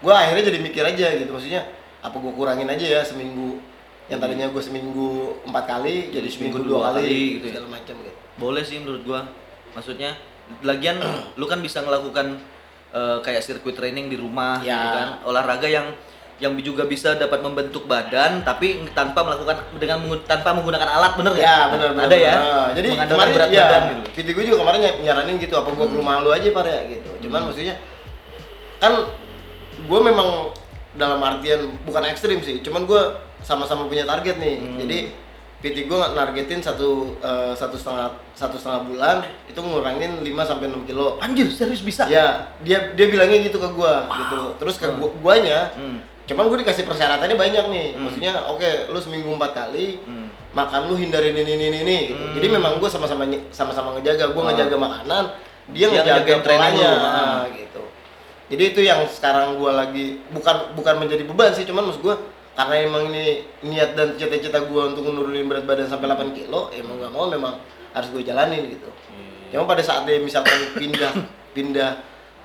gue 0.00 0.12
akhirnya 0.12 0.44
jadi 0.46 0.58
mikir 0.58 0.82
aja 0.82 1.06
gitu 1.14 1.30
maksudnya 1.30 1.62
apa 2.00 2.16
gue 2.16 2.32
kurangin 2.32 2.66
aja 2.66 2.86
ya 2.90 3.02
seminggu 3.02 3.60
yang 4.08 4.18
tadinya 4.18 4.48
gue 4.48 4.58
seminggu 4.58 5.08
empat 5.44 5.64
kali 5.66 6.10
jadi 6.10 6.26
seminggu 6.26 6.64
dua 6.64 6.90
kali, 6.90 7.38
gitu 7.38 7.46
ya. 7.46 7.52
segala 7.54 7.68
macam 7.70 7.94
gitu 8.00 8.18
Boleh 8.34 8.64
sih 8.64 8.80
menurut 8.80 9.04
gua. 9.04 9.20
Maksudnya 9.70 10.16
lagian 10.62 10.96
lu 11.38 11.44
kan 11.44 11.60
bisa 11.60 11.78
melakukan 11.80 12.40
eh, 12.90 13.18
kayak 13.20 13.38
sirkuit 13.38 13.76
training 13.76 14.08
di 14.08 14.16
rumah 14.16 14.58
Ya. 14.60 14.74
gitu 14.74 14.88
kan. 14.90 15.08
Olahraga 15.22 15.68
yang 15.68 15.92
yang 16.40 16.56
juga 16.58 16.88
bisa 16.88 17.14
dapat 17.14 17.38
membentuk 17.38 17.84
badan 17.84 18.40
tapi 18.40 18.80
tanpa 18.90 19.20
melakukan 19.20 19.60
dengan 19.76 20.00
tanpa 20.24 20.56
menggunakan 20.56 20.88
alat 20.88 21.12
bener 21.14 21.32
nggak? 21.36 21.44
Ya 21.44 21.58
benar 21.68 21.88
benar. 21.92 22.04
Ada 22.08 22.16
ya. 22.16 22.34
Nah, 22.34 22.68
jadi 22.72 22.88
Mengandalkan 22.88 23.12
kemarin 23.12 23.32
berat 23.36 23.50
ya, 23.52 23.60
badan 23.62 23.82
gitu. 23.84 24.00
Vidi 24.16 24.30
gue 24.32 24.44
juga 24.48 24.58
kemarin 24.58 24.78
ny- 24.80 24.98
nyaranin 25.04 25.34
gitu 25.36 25.54
apa 25.54 25.68
gua 25.70 25.86
ke 25.86 25.94
rumah 25.94 26.14
lu 26.18 26.30
aja 26.32 26.48
par 26.50 26.64
ya 26.64 26.80
gitu. 26.88 27.10
Cuman 27.22 27.38
Hmm. 27.38 27.46
maksudnya 27.52 27.74
kan 28.80 28.92
gue 29.78 30.00
memang 30.00 30.50
dalam 30.92 31.20
artian 31.22 31.70
bukan 31.86 32.02
ekstrim 32.08 32.42
sih, 32.42 32.58
cuman 32.60 32.84
gue 32.84 33.02
sama-sama 33.40 33.86
punya 33.86 34.02
target 34.04 34.36
nih. 34.36 34.56
Hmm. 34.58 34.78
Jadi 34.80 34.98
PT 35.60 35.86
gue 35.86 35.98
nargetin 36.16 36.64
satu 36.64 37.20
eh, 37.20 37.52
satu 37.52 37.76
setengah 37.76 38.16
satu 38.32 38.56
setengah 38.56 38.80
bulan 38.88 39.16
itu 39.44 39.60
ngurangin 39.60 40.24
5 40.24 40.48
sampai 40.48 40.72
6 40.72 40.88
kilo. 40.88 41.20
Anjir, 41.20 41.52
serius 41.52 41.84
bisa? 41.84 42.08
Ya, 42.08 42.48
dia 42.64 42.96
dia 42.96 43.06
bilangnya 43.06 43.44
gitu 43.44 43.60
ke 43.60 43.68
gua 43.70 44.08
gitu. 44.08 44.56
Terus 44.56 44.80
ke 44.80 44.88
gua, 44.96 45.12
guanya, 45.20 45.68
Hmm. 45.76 46.00
cuman 46.24 46.48
gue 46.48 46.64
dikasih 46.64 46.88
persyaratannya 46.88 47.36
banyak 47.36 47.64
nih. 47.68 47.86
Hmm. 47.92 48.02
Maksudnya, 48.08 48.32
oke, 48.48 48.70
lu 48.88 48.98
seminggu 48.98 49.28
empat 49.36 49.52
kali, 49.52 50.00
Hmm. 50.00 50.32
makan 50.56 50.88
lu 50.88 50.96
hindarin 50.96 51.36
ini 51.36 51.52
ini 51.52 51.66
ini 51.76 51.96
gitu. 52.08 52.24
Hmm. 52.24 52.34
Jadi 52.40 52.46
memang 52.48 52.72
gue 52.80 52.88
sama-sama 52.88 53.28
sama-sama 53.52 54.00
ngejaga, 54.00 54.32
gue 54.32 54.40
Ah. 54.42 54.46
ngejaga 54.50 54.76
makanan, 54.80 55.24
dia 55.70 55.86
Dia 55.86 55.88
ngejaga 55.92 56.32
polanya. 56.40 56.88
Ah. 56.88 57.04
nah, 57.04 57.42
gitu. 57.52 57.82
Jadi 58.50 58.62
itu 58.68 58.80
yang 58.82 59.06
sekarang 59.06 59.56
gue 59.56 59.70
lagi 59.70 60.06
bukan 60.28 60.74
bukan 60.74 60.94
menjadi 60.98 61.22
beban 61.22 61.54
sih, 61.54 61.62
cuman 61.62 61.86
maksud 61.86 62.02
gue 62.02 62.16
karena 62.52 62.74
emang 62.82 63.08
ini 63.08 63.46
niat 63.62 63.94
dan 63.94 64.18
cita-cita 64.18 64.58
gue 64.60 64.82
untuk 64.84 65.06
menurunin 65.06 65.46
berat 65.46 65.64
badan 65.64 65.86
sampai 65.86 66.10
8 66.10 66.34
kilo, 66.34 66.66
emang 66.70 66.98
nggak 66.98 67.12
mau 67.14 67.26
memang 67.26 67.62
harus 67.90 68.10
gue 68.10 68.20
jalanin 68.20 68.66
gitu. 68.68 68.90
Iya. 68.90 69.54
Cuma 69.54 69.64
pada 69.66 69.80
saat 69.80 70.02
dia 70.02 70.18
misalkan 70.18 70.50
pindah 70.74 71.12
pindah 71.50 71.90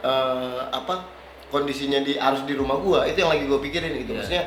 eh, 0.02 0.62
apa 0.70 1.10
kondisinya 1.50 1.98
di 2.00 2.16
harus 2.16 2.42
di 2.44 2.54
rumah 2.54 2.78
gua 2.78 3.06
itu 3.06 3.18
yang 3.18 3.30
lagi 3.30 3.46
gue 3.46 3.60
pikirin 3.60 3.94
gitu 4.00 4.12
Iya. 4.12 4.18
maksudnya 4.18 4.44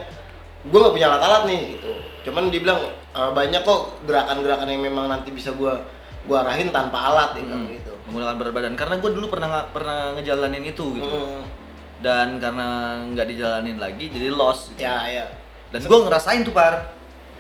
gua 0.67 0.79
nggak 0.81 0.95
punya 0.95 1.07
alat-alat 1.09 1.43
nih 1.47 1.61
gitu 1.75 1.91
cuman 2.23 2.51
dibilang 2.51 2.79
"Eh, 3.15 3.31
banyak 3.33 3.63
kok 3.63 3.81
gerakan-gerakan 4.05 4.69
yang 4.69 4.83
memang 4.85 5.07
nanti 5.07 5.31
bisa 5.31 5.51
gua 5.53 5.83
gua 6.27 6.43
arahin 6.43 6.71
tanpa 6.71 6.99
alat 7.01 7.35
bilang 7.35 7.67
Hmm. 7.67 7.75
gitu 7.75 7.95
Menggunakan 8.09 8.35
berat 8.35 8.53
badan 8.53 8.75
karena 8.75 8.95
gue 8.97 9.11
dulu 9.13 9.27
pernah 9.29 9.49
pernah 9.67 10.17
ngejalanin 10.17 10.65
itu 10.65 10.85
gitu. 10.97 11.07
Hmm. 11.07 11.45
Dan 11.99 12.39
karena 12.39 12.67
nggak 13.07 13.27
dijalanin 13.27 13.77
lagi 13.77 14.09
jadi 14.09 14.29
lost. 14.31 14.73
Gitu. 14.73 14.83
ya 14.83 14.97
ya 15.05 15.27
Dan 15.69 15.83
gue 15.83 15.99
ngerasain 16.01 16.41
tuh 16.41 16.51
par. 16.51 16.97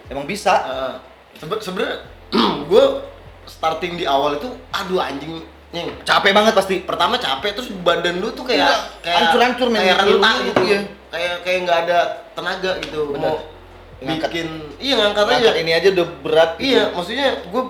Emang 0.06 0.24
bisa. 0.24 0.52
Eh, 0.62 0.94
sebe- 1.36 1.58
sebenarnya 1.58 2.04
gua 2.66 3.00
starting 3.44 3.94
di 3.94 4.04
awal 4.04 4.36
itu 4.36 4.44
aduh 4.68 4.98
anjing 4.98 5.40
nyeng 5.68 5.88
Capek 6.02 6.32
banget 6.32 6.52
pasti. 6.52 6.80
pertama 6.80 7.16
capek 7.16 7.52
terus 7.54 7.72
badan 7.78 8.18
lu 8.18 8.28
tuh 8.30 8.40
kayak 8.42 8.60
Iya, 8.62 8.76
kayak 9.00 9.16
hancur-hancur, 9.22 9.66
kayak 9.70 9.96
Ngilu 9.96 10.16
renta 10.16 10.30
gitu, 10.34 10.44
gitu 10.44 10.62
iya. 10.66 10.80
kayak 11.08 11.34
kayak 11.42 11.58
nggak 11.64 11.78
ada 11.84 11.98
tenaga 12.32 12.72
gitu 12.78 13.00
Bener. 13.08 13.20
mau 13.22 13.36
Ngangkat. 13.98 14.28
bikin 14.28 14.48
iya 14.78 14.94
ngangkat 14.96 15.24
aja 15.24 15.32
Ngangkat 15.34 15.56
ini 15.58 15.72
aja 15.74 15.88
udah 15.90 16.06
berat. 16.20 16.50
Gitu. 16.54 16.64
iya 16.66 16.82
maksudnya 16.90 17.28
gue 17.42 17.62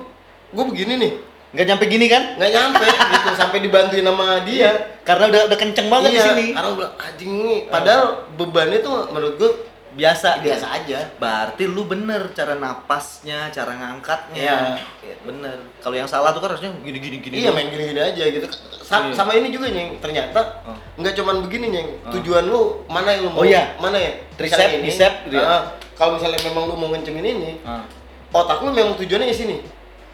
gue 0.49 0.65
begini 0.67 0.93
nih 0.97 1.13
Nggak 1.49 1.67
nyampe 1.67 1.85
gini 1.87 2.07
kan? 2.07 2.23
nggak 2.37 2.51
nyampe 2.51 2.85
gitu 2.85 3.29
sampai 3.35 3.59
dibantuin 3.61 4.05
sama 4.05 4.45
dia 4.45 4.71
Karena 5.01 5.25
udah 5.27 5.41
udah 5.49 5.57
kenceng 5.57 5.89
banget 5.89 6.11
di 6.11 6.17
iya, 6.17 6.27
sini. 6.29 6.47
karena 6.53 6.69
gue 6.69 6.79
bilang 6.79 6.95
anjing 6.99 7.33
nih 7.41 7.61
padahal 7.67 8.05
bebannya 8.37 8.79
tuh 8.79 8.95
menurut 9.09 9.37
gue 9.37 9.51
Biasa. 9.89 10.39
biasa 10.39 10.67
aja 10.71 11.01
Berarti 11.17 11.65
lu 11.65 11.83
bener 11.83 12.31
cara 12.31 12.55
napasnya, 12.55 13.49
cara 13.49 13.73
ngangkatnya. 13.75 14.79
Iya. 15.01 15.17
Bener. 15.25 15.57
Kalau 15.81 15.97
yang 15.97 16.07
salah 16.07 16.31
tuh 16.31 16.39
kan 16.39 16.53
harusnya 16.53 16.71
gini 16.79 17.01
gini 17.01 17.17
gini. 17.19 17.35
iya 17.41 17.51
main 17.51 17.67
gini-gini 17.67 17.99
aja 17.99 18.23
gitu 18.23 18.47
Sa- 18.79 19.03
Iya. 19.03 19.17
sama 19.17 19.33
ini 19.33 19.49
juga 19.49 19.67
nyeng 19.67 19.97
ternyata 19.99 20.63
Oh. 20.63 20.77
nggak 20.95 21.13
cuman 21.13 21.43
begini 21.43 21.67
nyeng 21.71 21.89
Oh. 22.05 22.13
tujuan 22.15 22.45
lu 22.47 22.85
mana 22.87 23.11
yang 23.11 23.27
lu 23.27 23.31
mau 23.31 23.41
Oh, 23.41 23.45
iya. 23.45 23.75
mana 23.77 23.97
ya 23.97 24.13
Tricep, 24.33 24.79
bicep 24.79 25.13
gitu 25.27 25.35
ya? 25.35 25.67
kalau 25.93 26.15
misalnya 26.15 26.41
memang 26.43 26.65
lu 26.65 26.75
mau 26.75 26.89
ngencengin 26.89 27.25
ini 27.27 27.51
Ah. 27.61 27.83
otak 28.31 28.61
lu 28.61 28.71
memang 28.71 28.93
tujuannya 28.95 29.27
di 29.27 29.35
sini 29.35 29.57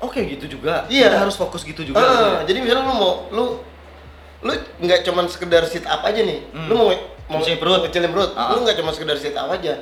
Oke 0.05 0.21
gitu 0.29 0.47
juga. 0.51 0.85
Iya. 0.87 1.09
Kita 1.09 1.19
harus 1.21 1.35
fokus 1.35 1.63
gitu 1.63 1.81
juga. 1.83 1.97
Ah, 1.97 2.05
gitu 2.05 2.23
ya. 2.23 2.41
jadi 2.47 2.59
misalnya 2.61 2.83
lu 2.83 2.95
mau 2.95 3.13
lu 3.31 3.45
lu 4.41 4.53
nggak 4.79 5.01
cuman 5.03 5.25
sekedar 5.27 5.65
sit 5.65 5.85
up 5.85 6.03
aja 6.03 6.21
nih 6.21 6.45
Hmm. 6.47 6.69
lu 6.69 6.75
mau 6.77 6.89
mau 7.25 7.41
Ngecilin 7.41 7.57
perut. 7.57 7.81
ngecilin 7.83 8.13
perut 8.13 8.31
Ah. 8.35 8.53
lu 8.53 8.61
nggak 8.61 8.77
cuma 8.77 8.91
sekedar 8.91 9.17
sit 9.17 9.33
up 9.33 9.49
aja 9.49 9.81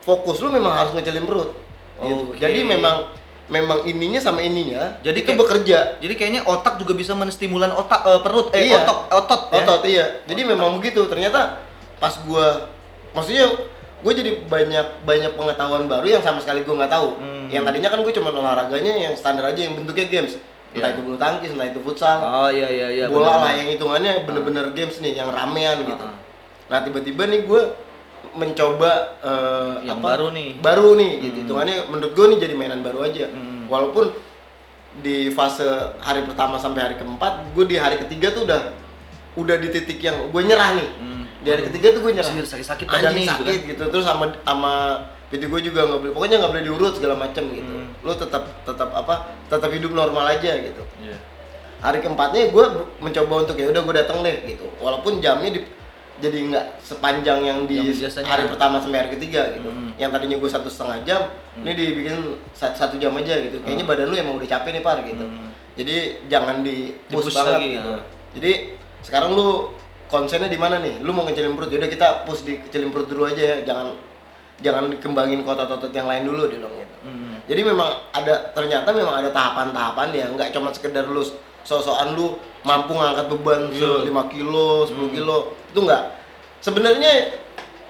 fokus 0.00 0.40
lu 0.40 0.48
memang 0.48 0.72
harus 0.72 0.92
ngecilin 0.92 1.22
perut 1.22 1.52
gitu. 1.98 2.32
Oke. 2.32 2.38
jadi 2.38 2.64
memang 2.64 3.12
memang 3.46 3.84
ininya 3.84 4.16
sama 4.18 4.40
ininya 4.40 4.96
Jadi 5.02 5.20
itu 5.20 5.28
kayak- 5.28 5.40
bekerja 5.40 5.78
Jadi 5.98 6.14
kayaknya 6.14 6.42
otak 6.42 6.76
juga 6.76 6.92
bisa 6.92 7.12
menstimulan 7.12 7.68
otak 7.70 8.00
eh, 8.02 8.20
perut 8.22 8.48
eh 8.50 8.64
Iya. 8.66 8.80
otot 8.82 8.98
otot 9.10 9.40
ya. 9.46 9.56
otot 9.58 9.80
iya 9.84 10.06
jadi 10.24 10.40
memang 10.42 10.76
begitu 10.76 11.04
ternyata 11.04 11.60
pas 11.96 12.16
gua 12.22 12.68
maksudnya 13.10 13.44
gue 13.98 14.12
jadi 14.14 14.30
banyak 14.44 15.02
banyak 15.02 15.32
pengetahuan 15.34 15.84
baru 15.84 16.06
yang 16.08 16.22
sama 16.22 16.38
sekali 16.38 16.62
gue 16.62 16.70
nggak 16.70 16.88
tahu 16.88 17.18
Hmm. 17.18 17.46
yang 17.48 17.62
tadinya 17.62 17.88
kan 17.88 17.98
gue 17.98 18.12
cuma 18.12 18.30
olahraganya 18.30 18.92
yang 19.00 19.14
standar 19.14 19.42
aja 19.46 19.60
yang 19.60 19.74
bentuknya 19.74 20.06
games 20.06 20.38
entah 20.68 20.84
Iya. 20.84 20.94
itu 20.94 21.00
bulu 21.00 21.16
tangkis 21.16 21.50
entah 21.50 21.66
itu 21.66 21.80
futsal 21.80 22.18
Oh 22.20 22.48
iya 22.48 22.68
iya 22.68 22.86
iya. 22.92 23.04
bola 23.06 23.40
lah 23.40 23.52
yang 23.52 23.66
hitungannya 23.68 24.22
bener-bener 24.22 24.70
games 24.70 24.98
nih 24.98 25.16
yang 25.16 25.28
ramean 25.28 25.80
gitu. 25.82 25.98
Ah. 25.98 26.14
Nah 26.68 26.78
tiba-tiba 26.80 27.24
nih 27.24 27.42
gue 27.42 27.62
mencoba 28.34 28.90
eh, 29.18 29.74
Yang 29.82 29.96
apa, 29.96 30.06
baru 30.06 30.26
nih. 30.30 30.48
baru 30.60 30.88
nih 30.94 31.10
gitu. 31.18 31.32
Hmm. 31.32 31.40
Hitungannya 31.42 31.76
menurut 31.88 32.12
gue 32.12 32.26
nih 32.28 32.38
jadi 32.38 32.54
mainan 32.54 32.80
baru 32.80 32.98
aja. 33.02 33.26
Hmm. 33.26 33.64
Walaupun 33.66 34.12
di 34.98 35.30
fase 35.30 35.64
hari 35.98 36.22
pertama 36.22 36.54
sampai 36.56 36.80
hari 36.82 36.96
keempat, 36.96 37.50
gue 37.50 37.64
di 37.64 37.76
hari 37.76 37.96
ketiga 37.98 38.30
tuh 38.30 38.44
udah 38.44 38.60
udah 39.34 39.56
di 39.56 39.68
titik 39.70 39.98
yang 39.98 40.28
gue 40.28 40.42
nyerah 40.44 40.74
nih. 40.74 40.88
Hmm. 40.92 41.17
Di 41.38 41.48
hari 41.48 41.62
ketiga 41.66 41.86
tuh 41.92 42.00
gue 42.02 42.12
nyerah. 42.12 42.28
Anjir, 42.28 42.46
sakit-sakit 42.46 42.86
badan 42.86 43.10
Anjing 43.10 43.14
nih, 43.14 43.26
gitu 43.26 43.38
sakit 43.38 43.60
gitu, 43.68 43.82
Terus 43.90 44.04
sama 44.04 44.24
sama 44.42 44.72
video 45.28 45.48
gue 45.48 45.60
juga 45.68 45.80
nggak 45.84 45.98
boleh, 46.00 46.12
pokoknya 46.12 46.36
nggak 46.40 46.52
boleh 46.52 46.64
diurut 46.64 46.92
segala 46.96 47.14
macam 47.14 47.44
gitu. 47.48 47.70
Hmm. 47.70 47.86
Lo 48.02 48.12
tetap 48.12 48.42
tetap 48.64 48.88
apa? 48.90 49.14
Tetap 49.46 49.70
hidup 49.70 49.92
normal 49.92 50.24
aja 50.28 50.52
gitu 50.56 50.82
Iya. 50.98 51.16
hari 51.78 52.02
keempatnya 52.02 52.50
gue 52.50 52.64
mencoba 52.98 53.46
untuk 53.46 53.54
ya 53.54 53.70
udah 53.70 53.78
gue 53.80 53.94
datang 53.94 54.18
deh 54.20 54.34
gitu 54.44 54.66
walaupun 54.76 55.22
jamnya 55.22 55.54
di, 55.54 55.60
jadi 56.18 56.50
nggak 56.50 56.66
sepanjang 56.82 57.38
yang 57.40 57.58
di 57.70 57.94
Yang 57.94 58.18
hari 58.18 58.50
pertama 58.50 58.82
sampai 58.82 58.98
hari 58.98 59.10
ketiga 59.14 59.54
gitu 59.54 59.70
Hmm. 59.70 59.94
yang 59.94 60.10
tadinya 60.10 60.34
gue 60.36 60.50
satu 60.50 60.66
setengah 60.66 61.06
jam 61.06 61.30
ini 61.54 61.70
dibikin 61.72 62.18
satu, 62.50 62.74
satu 62.74 62.94
jam 62.98 63.14
aja 63.14 63.30
gitu 63.38 63.62
kayaknya 63.62 63.86
badan 63.86 64.10
lu 64.10 64.18
emang 64.18 64.34
udah 64.34 64.48
capek 64.48 64.74
nih 64.74 64.82
par 64.82 64.98
gitu 65.06 65.22
Hmm. 65.22 65.54
jadi 65.78 65.96
jangan 66.26 66.66
di 66.66 66.98
push 67.06 67.30
Di-push 67.30 67.36
banget 67.38 67.52
lagi, 67.54 67.68
gitu 67.70 67.88
ya. 67.88 68.00
jadi 68.34 68.52
sekarang 68.98 69.30
lu 69.32 69.48
konsennya 70.08 70.48
di 70.48 70.56
mana 70.56 70.76
nih 70.78 71.00
lu 71.00 71.12
mau 71.12 71.22
ngecilin 71.22 71.52
perut 71.52 71.68
yaudah 71.68 71.86
kita 71.86 72.06
push 72.24 72.42
di 72.42 72.58
kecilin 72.58 72.88
perut 72.88 73.06
dulu 73.06 73.24
aja 73.24 73.38
ya 73.38 73.56
jangan 73.62 73.92
jangan 74.58 74.90
dikembangin 74.90 75.40
otot-otot 75.42 75.92
yang 75.92 76.06
lain 76.06 76.24
dulu 76.24 76.44
dia 76.44 76.58
bilang 76.58 76.74
gitu 76.74 76.86
Hmm. 76.98 77.38
jadi 77.46 77.62
memang 77.62 77.88
ada 78.10 78.50
ternyata 78.50 78.90
memang 78.90 79.14
ada 79.14 79.30
tahapan-tahapan 79.30 80.08
ya 80.10 80.26
nggak 80.28 80.50
cuma 80.50 80.74
sekedar 80.74 81.06
lu 81.06 81.22
sosokan 81.62 82.10
lu 82.12 82.34
mampu 82.60 82.90
ngangkat 82.90 83.28
beban 83.28 83.70
Iya. 83.70 84.02
5 84.02 84.26
kilo, 84.26 84.82
10 84.82 84.98
Hmm. 84.98 85.14
kilo 85.14 85.36
itu 85.70 85.78
nggak 85.78 86.02
sebenarnya 86.58 87.38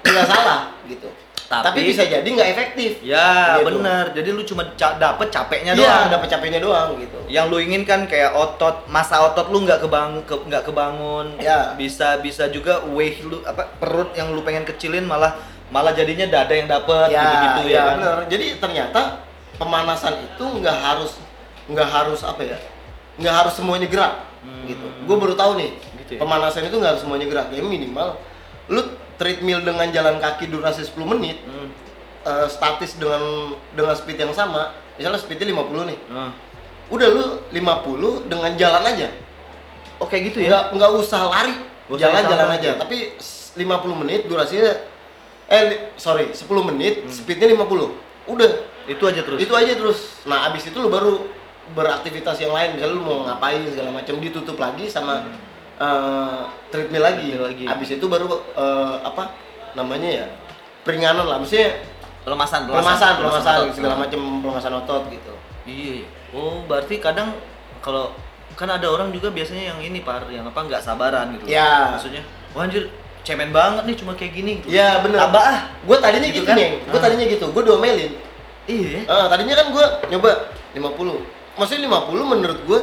nggak 0.04 0.26
salah 0.28 0.76
gitu 0.84 1.08
Tapi- 1.48 1.64
tapi, 1.64 1.80
bisa 1.82 2.04
jadi 2.04 2.28
nggak 2.28 2.50
efektif 2.50 2.90
Ya 3.00 3.56
Gitu. 3.56 3.72
benar. 3.72 4.12
Jadi 4.12 4.28
lu 4.30 4.44
cuma 4.44 4.68
ca- 4.74 4.94
dapet 4.94 5.28
capeknya 5.28 5.72
iya 5.72 6.04
doang. 6.04 6.12
dapat 6.12 6.28
capeknya 6.28 6.60
doang 6.60 6.88
gitu 6.94 7.16
Yang 7.26 7.46
lu 7.46 7.56
inginkan 7.58 8.04
kayak 8.04 8.32
otot, 8.32 8.84
masa 8.86 9.16
otot 9.22 9.48
lu 9.48 9.64
nggak 9.64 9.80
kebang 9.80 10.20
ke- 10.22 10.44
nggak 10.44 10.62
kebangun. 10.62 11.32
Ya. 11.38 11.72
Bisa 11.74 12.20
bisa 12.20 12.46
juga 12.48 12.84
weight 12.86 13.20
lu 13.22 13.40
apa 13.42 13.64
perut 13.74 14.12
yang 14.12 14.30
lu 14.30 14.40
pengen 14.40 14.62
kecilin 14.62 15.02
malah 15.02 15.32
malah 15.68 15.90
jadinya 15.90 16.24
dada 16.26 16.48
yang 16.50 16.64
dapet 16.66 17.08
ya, 17.10 17.20
gitu-gitu 17.22 17.60
ya, 17.66 17.72
ya 17.74 17.82
kan. 17.82 17.96
bener. 17.98 18.18
jadi 18.26 18.46
ternyata 18.56 19.00
pemanasan 19.54 20.16
itu 20.18 20.44
nggak 20.54 20.72
harus 20.78 21.20
nggak 21.66 21.84
harus 21.86 22.20
apa 22.22 22.40
ya 22.42 22.56
nggak 23.16 23.34
harus 23.34 23.52
semuanya 23.52 23.84
gerak 23.84 24.16
Hmm. 24.38 24.64
gitu 24.64 24.80
gue 24.80 25.16
baru 25.18 25.34
tahu 25.34 25.56
nih 25.56 25.76
Gitu 25.98 26.12
ya? 26.14 26.18
pemanasan 26.18 26.64
itu 26.64 26.72
nggak 26.72 26.90
harus 26.90 27.02
semuanya 27.02 27.26
gerak 27.26 27.48
ya 27.50 27.60
minimal 27.60 28.16
lu 28.66 28.80
treadmill 29.18 29.60
dengan 29.60 29.86
jalan 29.88 30.16
kaki 30.16 30.46
durasi 30.46 30.82
10 30.84 30.94
menit 31.04 31.42
Hmm. 31.42 31.68
eh, 32.24 32.46
statis 32.46 32.94
dengan 32.94 33.20
dengan 33.70 33.92
speed 33.92 34.16
yang 34.16 34.32
sama 34.32 34.70
misalnya 34.94 35.18
speednya 35.18 35.46
50 35.48 35.84
nih 35.84 35.98
Nah. 36.08 36.30
udah 36.88 37.08
lu 37.08 37.24
50 37.50 38.24
dengan 38.24 38.54
jalan 38.54 38.82
aja 38.84 39.08
Oh 39.98 40.06
kayak 40.06 40.30
gitu 40.30 40.38
ya? 40.40 40.48
nggak 40.48 40.64
nggak 40.74 40.90
usah 40.96 41.26
lari 41.26 41.54
jalan-jalan 41.90 42.48
aja 42.52 42.68
ya? 42.68 42.74
tapi 42.76 43.18
s- 43.18 43.50
50 43.52 43.66
menit 43.96 44.24
durasinya 44.24 44.70
eh 45.46 45.62
sorry 45.96 46.30
10 46.30 46.46
menit 46.64 47.02
Hmm. 47.02 47.10
speednya 47.10 47.48
50 47.48 47.90
udah 48.26 48.50
Itu 48.86 49.04
aja 49.04 49.20
terus. 49.20 49.38
itu 49.38 49.52
aja 49.52 49.72
terus 49.74 49.98
nah 50.22 50.46
abis 50.46 50.64
itu 50.64 50.76
lu 50.76 50.88
baru 50.88 51.26
beraktivitas 51.68 52.38
yang 52.38 52.50
lain 52.50 52.74
misalnya 52.74 52.94
lu 52.94 53.02
mau 53.02 53.18
ngapain 53.22 53.60
segala 53.66 53.90
macam 53.90 54.16
ditutup 54.16 54.56
lagi 54.56 54.86
sama 54.86 55.24
eh, 55.78 56.40
treadmill 56.68 57.02
lagi. 57.02 57.28
Lagi. 57.34 57.64
abis 57.64 57.88
itu 57.94 58.04
baru 58.04 58.26
eh, 58.52 58.96
apa 59.00 59.30
namanya 59.72 60.08
ya 60.08 60.26
peringanan 60.82 61.22
lah 61.22 61.38
maksudnya 61.38 61.78
pelemasan, 62.22 62.66
pelemasan 62.66 63.12
pelemasan 63.16 63.54
segala 63.70 63.94
Nah. 63.94 64.00
macam 64.04 64.20
pelemasan 64.42 64.72
otot 64.76 65.02
gitu 65.08 65.32
Iya. 65.64 66.02
iya. 66.02 66.06
Oh, 66.30 66.64
berarti 66.64 66.96
kadang 66.98 67.32
kalau 67.78 68.12
kan 68.52 68.68
ada 68.68 68.84
orang 68.84 69.12
juga 69.12 69.28
biasanya 69.28 69.70
yang 69.70 69.78
ini 69.80 70.00
par, 70.00 70.24
yang 70.28 70.44
apa 70.44 70.56
nggak 70.58 70.80
sabaran 70.80 71.36
gitu. 71.36 71.46
Ya. 71.46 71.94
Maksudnya, 71.94 72.20
wah 72.52 72.64
anjir 72.64 72.90
cemen 73.20 73.48
banget 73.48 73.84
nih 73.84 73.96
cuma 73.96 74.12
kayak 74.12 74.32
gini. 74.34 74.52
Iya 74.64 74.98
bener. 74.98 75.20
Tambah 75.20 75.40
ah. 75.40 75.58
Gue 75.84 75.96
tadinya 75.96 76.26
Gitu 76.26 76.42
gitu, 76.42 76.48
kan? 76.48 76.56
nih. 76.56 76.70
Gue 76.82 76.98
Ah. 76.98 77.02
tadinya 77.04 77.24
gitu. 77.28 77.44
Gue 77.48 77.62
diomelin. 77.62 78.10
Iya. 78.66 78.98
Eh, 79.04 79.26
tadinya 79.28 79.54
kan 79.54 79.66
gue 79.70 79.84
nyoba 80.08 80.30
50. 80.74 81.20
Maksudnya 81.54 81.80
50 81.86 82.24
menurut 82.26 82.58
gue 82.60 82.80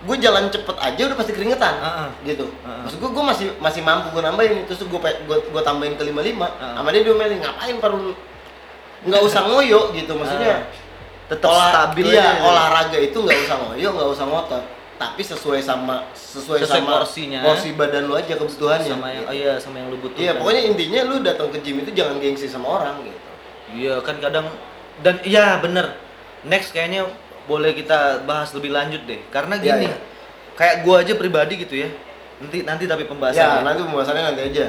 gue 0.00 0.16
jalan 0.16 0.48
cepet 0.48 0.76
aja 0.76 1.02
udah 1.04 1.16
pasti 1.16 1.32
keringetan 1.32 1.74
Ah, 1.76 1.88
ah. 2.04 2.10
gitu. 2.22 2.48
Ah, 2.60 2.72
ah. 2.72 2.76
Maksud 2.82 2.98
gue 2.98 3.10
gue 3.10 3.24
masih 3.26 3.46
masih 3.58 3.80
mampu 3.80 4.08
gue 4.10 4.22
nambahin 4.22 4.64
terus 4.64 4.80
gue 4.80 4.96
gue 4.98 5.36
gue 5.42 5.62
tambahin 5.62 5.94
ke 5.94 6.02
55 6.02 6.16
Ah, 6.40 6.48
ah. 6.58 6.72
sama 6.74 6.88
dia 6.88 7.02
diomelin 7.02 7.38
ngapain 7.38 7.76
baru 7.76 7.98
nggak 9.02 9.22
usah 9.22 9.42
ngoyo 9.46 9.92
gitu 9.92 10.12
maksudnya. 10.12 10.56
Ah. 10.58 10.88
Tetap 11.26 11.46
Olah- 11.46 11.70
stabil 11.70 12.04
iya, 12.10 12.26
aja. 12.26 12.42
olahraga 12.42 12.98
itu 12.98 13.14
nggak 13.16 13.38
usah 13.40 13.56
ngoyo, 13.60 13.88
nggak 13.88 14.08
usah 14.10 14.26
ngotot. 14.26 14.64
Tapi 14.96 15.22
sesuai 15.22 15.60
sama 15.60 16.04
sesuai, 16.12 16.60
Sesuai 16.60 16.80
sama 16.82 16.90
porsinya. 16.98 17.40
porsi 17.40 17.72
badan 17.72 18.04
lu 18.04 18.14
aja 18.14 18.34
kebutuhannya. 18.34 18.90
sama 18.90 19.08
yang 19.08 19.24
oh 19.24 19.32
gitu. 19.32 19.40
iya 19.40 19.52
sama 19.56 19.76
yang 19.78 19.88
lu 19.88 19.96
butuhkan. 19.96 20.20
Iya, 20.20 20.32
pokoknya 20.36 20.62
intinya 20.66 21.00
lu 21.06 21.16
datang 21.20 21.48
ke 21.48 21.58
gym 21.60 21.76
itu 21.78 21.90
jangan 21.90 22.16
gengsi 22.18 22.44
sama 22.44 22.66
orang 22.74 23.00
gitu. 23.02 23.18
Iya 23.70 23.94
kan 24.00 24.16
kadang 24.18 24.46
dan 25.00 25.16
iya 25.22 25.56
bener. 25.56 25.96
Next 26.42 26.72
kayaknya 26.72 27.08
boleh 27.50 27.74
kita 27.74 28.22
bahas 28.22 28.54
lebih 28.54 28.70
lanjut 28.70 29.02
deh. 29.04 29.18
Karena 29.34 29.58
Iya, 29.58 29.74
gini, 29.74 29.86
iya. 29.90 29.96
kayak 30.54 30.86
gua 30.86 31.02
aja 31.02 31.18
pribadi 31.18 31.58
gitu 31.58 31.74
ya. 31.74 31.90
Nanti 32.38 32.62
nanti 32.62 32.84
tapi 32.86 33.02
Ya, 33.02 33.08
pembahasannya. 33.10 33.66
nanti 33.66 33.80
pembahasannya 33.82 34.24
nanti 34.30 34.42
aja. 34.54 34.66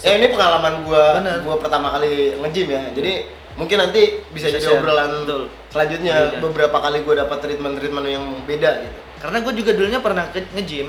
Ya 0.00 0.12
ini 0.16 0.26
pengalaman 0.32 0.74
gua 0.82 1.20
Bener. 1.20 1.44
gua 1.44 1.56
pertama 1.60 1.92
kali 1.92 2.32
nge-gym 2.40 2.68
ya. 2.72 2.82
Jadi 2.96 3.12
mungkin 3.54 3.76
nanti 3.78 4.24
bisa, 4.32 4.48
Bisa 4.48 4.56
jadi 4.56 4.64
share. 4.66 4.80
obrolan 4.80 5.12
Betul. 5.22 5.42
selanjutnya 5.68 6.14
Iya. 6.32 6.40
beberapa 6.40 6.76
kali 6.80 7.04
gua 7.04 7.14
dapat 7.20 7.38
treatment-treatment 7.44 8.06
yang 8.08 8.24
beda 8.42 8.70
gitu. 8.80 8.98
Karena 9.20 9.40
gue 9.40 9.52
juga 9.56 9.72
dulunya 9.72 10.00
pernah 10.00 10.28
ke 10.28 10.44
nge-gym, 10.52 10.88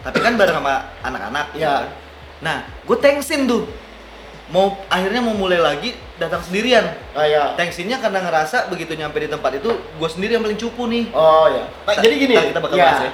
tapi 0.00 0.18
kan 0.20 0.34
bareng 0.34 0.58
sama 0.58 0.74
anak-anak. 1.02 1.46
gitu 1.50 1.62
Iya. 1.62 1.74
kan. 1.74 1.90
Nah, 2.38 2.56
gue 2.84 2.96
thanksin 2.98 3.46
tuh. 3.46 3.66
Mau 4.52 4.76
akhirnya 4.86 5.24
mau 5.24 5.32
mulai 5.32 5.56
lagi 5.56 5.96
datang 6.20 6.44
sendirian. 6.44 6.84
Ah 7.16 7.24
ya. 7.24 7.56
Thanksinnya 7.56 7.96
karena 7.96 8.20
ngerasa 8.20 8.68
begitu 8.68 8.92
nyampe 8.92 9.16
di 9.16 9.28
tempat 9.28 9.56
itu 9.56 9.70
gue 9.72 10.08
sendiri 10.12 10.36
yang 10.36 10.44
paling 10.44 10.60
cupu 10.60 10.84
nih. 10.84 11.08
Oh 11.16 11.48
ya. 11.48 11.64
Nah, 11.88 11.94
jadi 11.96 12.14
gini. 12.14 12.34
ntar 12.36 12.46
kita 12.52 12.60
bakal 12.60 12.76
ya. 12.76 12.84
bahas 12.84 13.00
ya. 13.00 13.12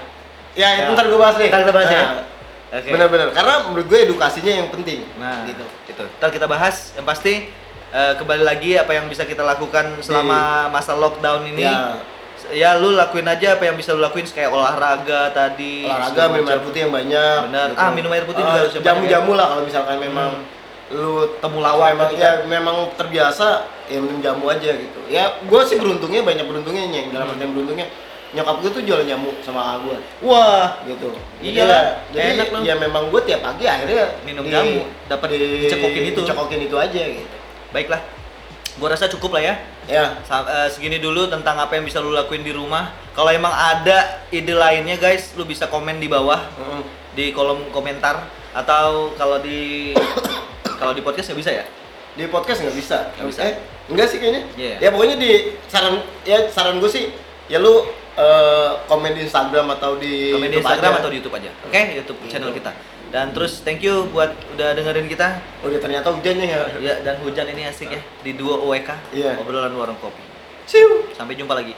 Ya, 0.51 0.69
Ya. 0.75 0.91
ntar 0.91 1.07
gua 1.07 1.19
bahas 1.23 1.37
deh. 1.39 1.47
Ntar 1.47 1.61
kita 1.63 1.75
bahas 1.75 1.91
ya. 1.91 2.03
Nah, 2.03 2.25
Oke. 2.71 2.87
Bener-bener. 2.91 3.29
Karena 3.35 3.55
menurut 3.67 3.87
gue 3.87 3.99
edukasinya 4.07 4.53
yang 4.63 4.69
penting. 4.71 5.03
Nah, 5.19 5.43
gitu. 5.47 5.63
itu. 5.87 6.05
Ntar 6.19 6.31
kita 6.31 6.47
bahas. 6.47 6.95
Yang 6.99 7.07
pasti 7.07 7.33
eh, 7.91 8.13
kembali 8.19 8.43
lagi 8.43 8.79
apa 8.79 8.91
yang 8.95 9.07
bisa 9.07 9.23
kita 9.23 9.43
lakukan 9.43 10.03
selama 10.03 10.67
masa 10.69 10.95
lockdown 10.95 11.47
ini. 11.47 11.63
Ya. 11.67 11.99
Ya, 12.51 12.71
lu 12.75 12.99
lakuin 12.99 13.27
aja 13.27 13.55
apa 13.55 13.63
yang 13.63 13.79
bisa 13.79 13.95
lu 13.95 14.03
lakuin 14.03 14.27
kayak 14.27 14.51
olahraga 14.51 15.31
tadi. 15.31 15.87
olahraga 15.87 16.23
minum 16.31 16.47
air 16.49 16.59
putih 16.59 16.81
yang 16.83 16.91
banyak 16.91 17.37
Benar. 17.47 17.69
Ah, 17.79 17.91
minum 17.95 18.11
air 18.11 18.27
putih 18.27 18.43
juga 18.43 18.59
Ah, 18.59 18.63
harus 18.67 18.75
jamu-jamu 18.75 19.33
lah 19.39 19.47
kalau 19.55 19.63
misalkan 19.63 19.97
memang 20.03 20.31
Hmm. 20.35 20.59
Lu 20.91 21.39
Temulawak 21.39 21.95
memang 21.95 22.09
gitu 22.11 22.19
ya 22.19 22.33
memang 22.45 22.77
terbiasa 22.95 23.47
ya 23.87 23.99
minum 23.99 24.19
jamu 24.19 24.45
aja 24.47 24.71
gitu 24.71 24.99
ya 25.07 25.39
gue 25.41 25.61
sih 25.63 25.79
beruntungnya 25.79 26.23
banyak 26.23 26.45
beruntungnya 26.45 26.85
nyeng 26.87 27.09
dalam 27.11 27.27
Hmm. 27.27 27.35
artian 27.35 27.51
beruntungnya 27.51 27.87
nyokap 28.31 28.57
gue 28.59 28.71
tuh 28.71 28.83
jual 28.83 29.03
jamu 29.03 29.31
sama 29.41 29.79
gue 29.81 29.97
Wah, 30.23 30.79
gitu 30.85 31.11
Iya, 31.41 31.67
Jadi, 32.11 32.15
jadi 32.15 32.29
enak 32.37 32.47
dong. 32.51 32.63
ya 32.63 32.75
memang 32.77 33.11
gue 33.11 33.21
tiap 33.25 33.41
pagi 33.41 33.65
akhirnya 33.65 34.07
Minum 34.23 34.47
jamu, 34.47 34.87
dapat 35.07 35.35
dicekokin 35.35 36.03
itu. 36.09 36.21
dicekokin 36.21 36.61
itu 36.63 36.77
aja 36.77 37.03
gitu 37.07 37.37
baiklah. 37.71 38.03
Gua 38.79 38.87
rasa 38.89 39.07
cukup 39.07 39.35
lah 39.35 39.43
ya. 39.45 39.55
ya 39.85 40.05
Sa- 40.23 40.43
eh, 40.43 40.67
segini 40.67 40.99
dulu 40.99 41.27
tentang 41.27 41.55
apa 41.55 41.75
yang 41.75 41.85
bisa 41.85 41.99
lu 41.99 42.11
lakuin 42.11 42.41
di 42.41 42.51
rumah. 42.51 42.91
Kalau 43.13 43.29
emang 43.29 43.51
ada 43.51 44.23
ide 44.29 44.51
lainnya 44.51 44.95
guys, 44.97 45.35
lu 45.35 45.43
bisa 45.43 45.67
komen 45.67 45.99
di 45.99 46.07
bawah 46.07 46.39
mm, 46.39 46.83
di 47.13 47.31
kolom 47.31 47.67
komentar 47.69 48.25
atau 48.53 49.11
kalau 49.15 49.39
di 49.39 49.91
kalau 50.81 50.93
di 50.93 51.03
podcast 51.03 51.29
nggak 51.29 51.39
bisa 51.39 51.53
ya? 51.55 51.65
di 52.11 52.27
podcast 52.27 52.59
nggak 52.59 52.75
bisa 52.75 52.99
Nggak 53.15 53.29
bisa. 53.29 53.41
eh 53.45 53.55
enggak 53.87 54.07
sih 54.09 54.19
kayaknya 54.19 54.43
Iya. 54.57 54.75
ya 54.81 54.89
pokoknya 54.91 55.17
di 55.17 55.31
saran 55.67 55.95
ya 56.25 56.49
saran 56.49 56.77
gue 56.77 56.89
sih 56.89 57.07
ya 57.47 57.59
lu 57.59 57.87
eh, 58.13 58.71
komen 58.85 59.13
di 59.13 59.23
Instagram 59.23 59.71
atau 59.71 59.95
di 59.95 60.33
Komen 60.33 60.43
di 60.45 60.51
YouTube 60.51 60.67
Instagram 60.67 60.91
aja. 60.91 60.99
atau 60.99 61.09
di 61.09 61.17
YouTube 61.17 61.37
aja. 61.37 61.51
Oke, 61.63 61.81
YouTube 61.95 62.19
Gitu. 62.21 62.31
channel 62.31 62.51
kita. 62.51 62.71
Dan 63.11 63.27
terus 63.31 63.53
thank 63.61 63.81
you 63.81 64.07
buat 64.07 64.31
udah 64.51 64.71
dengerin 64.73 65.07
kita. 65.07 65.39
Udah 65.63 65.79
ternyata 65.79 66.11
hujannya 66.11 66.47
ya. 66.47 66.61
Ya 66.79 66.95
dan 67.01 67.19
hujan 67.21 67.47
ini 67.49 67.63
asik 67.65 67.89
ya 67.89 67.99
di 68.21 68.35
dua 68.35 68.59
OWK 68.59 68.91
Iya. 69.11 69.35
obrolan 69.37 69.73
warung 69.73 69.97
kopi. 69.97 70.21
Siu. 70.65 71.11
Sampai 71.13 71.35
jumpa 71.35 71.55
lagi. 71.55 71.73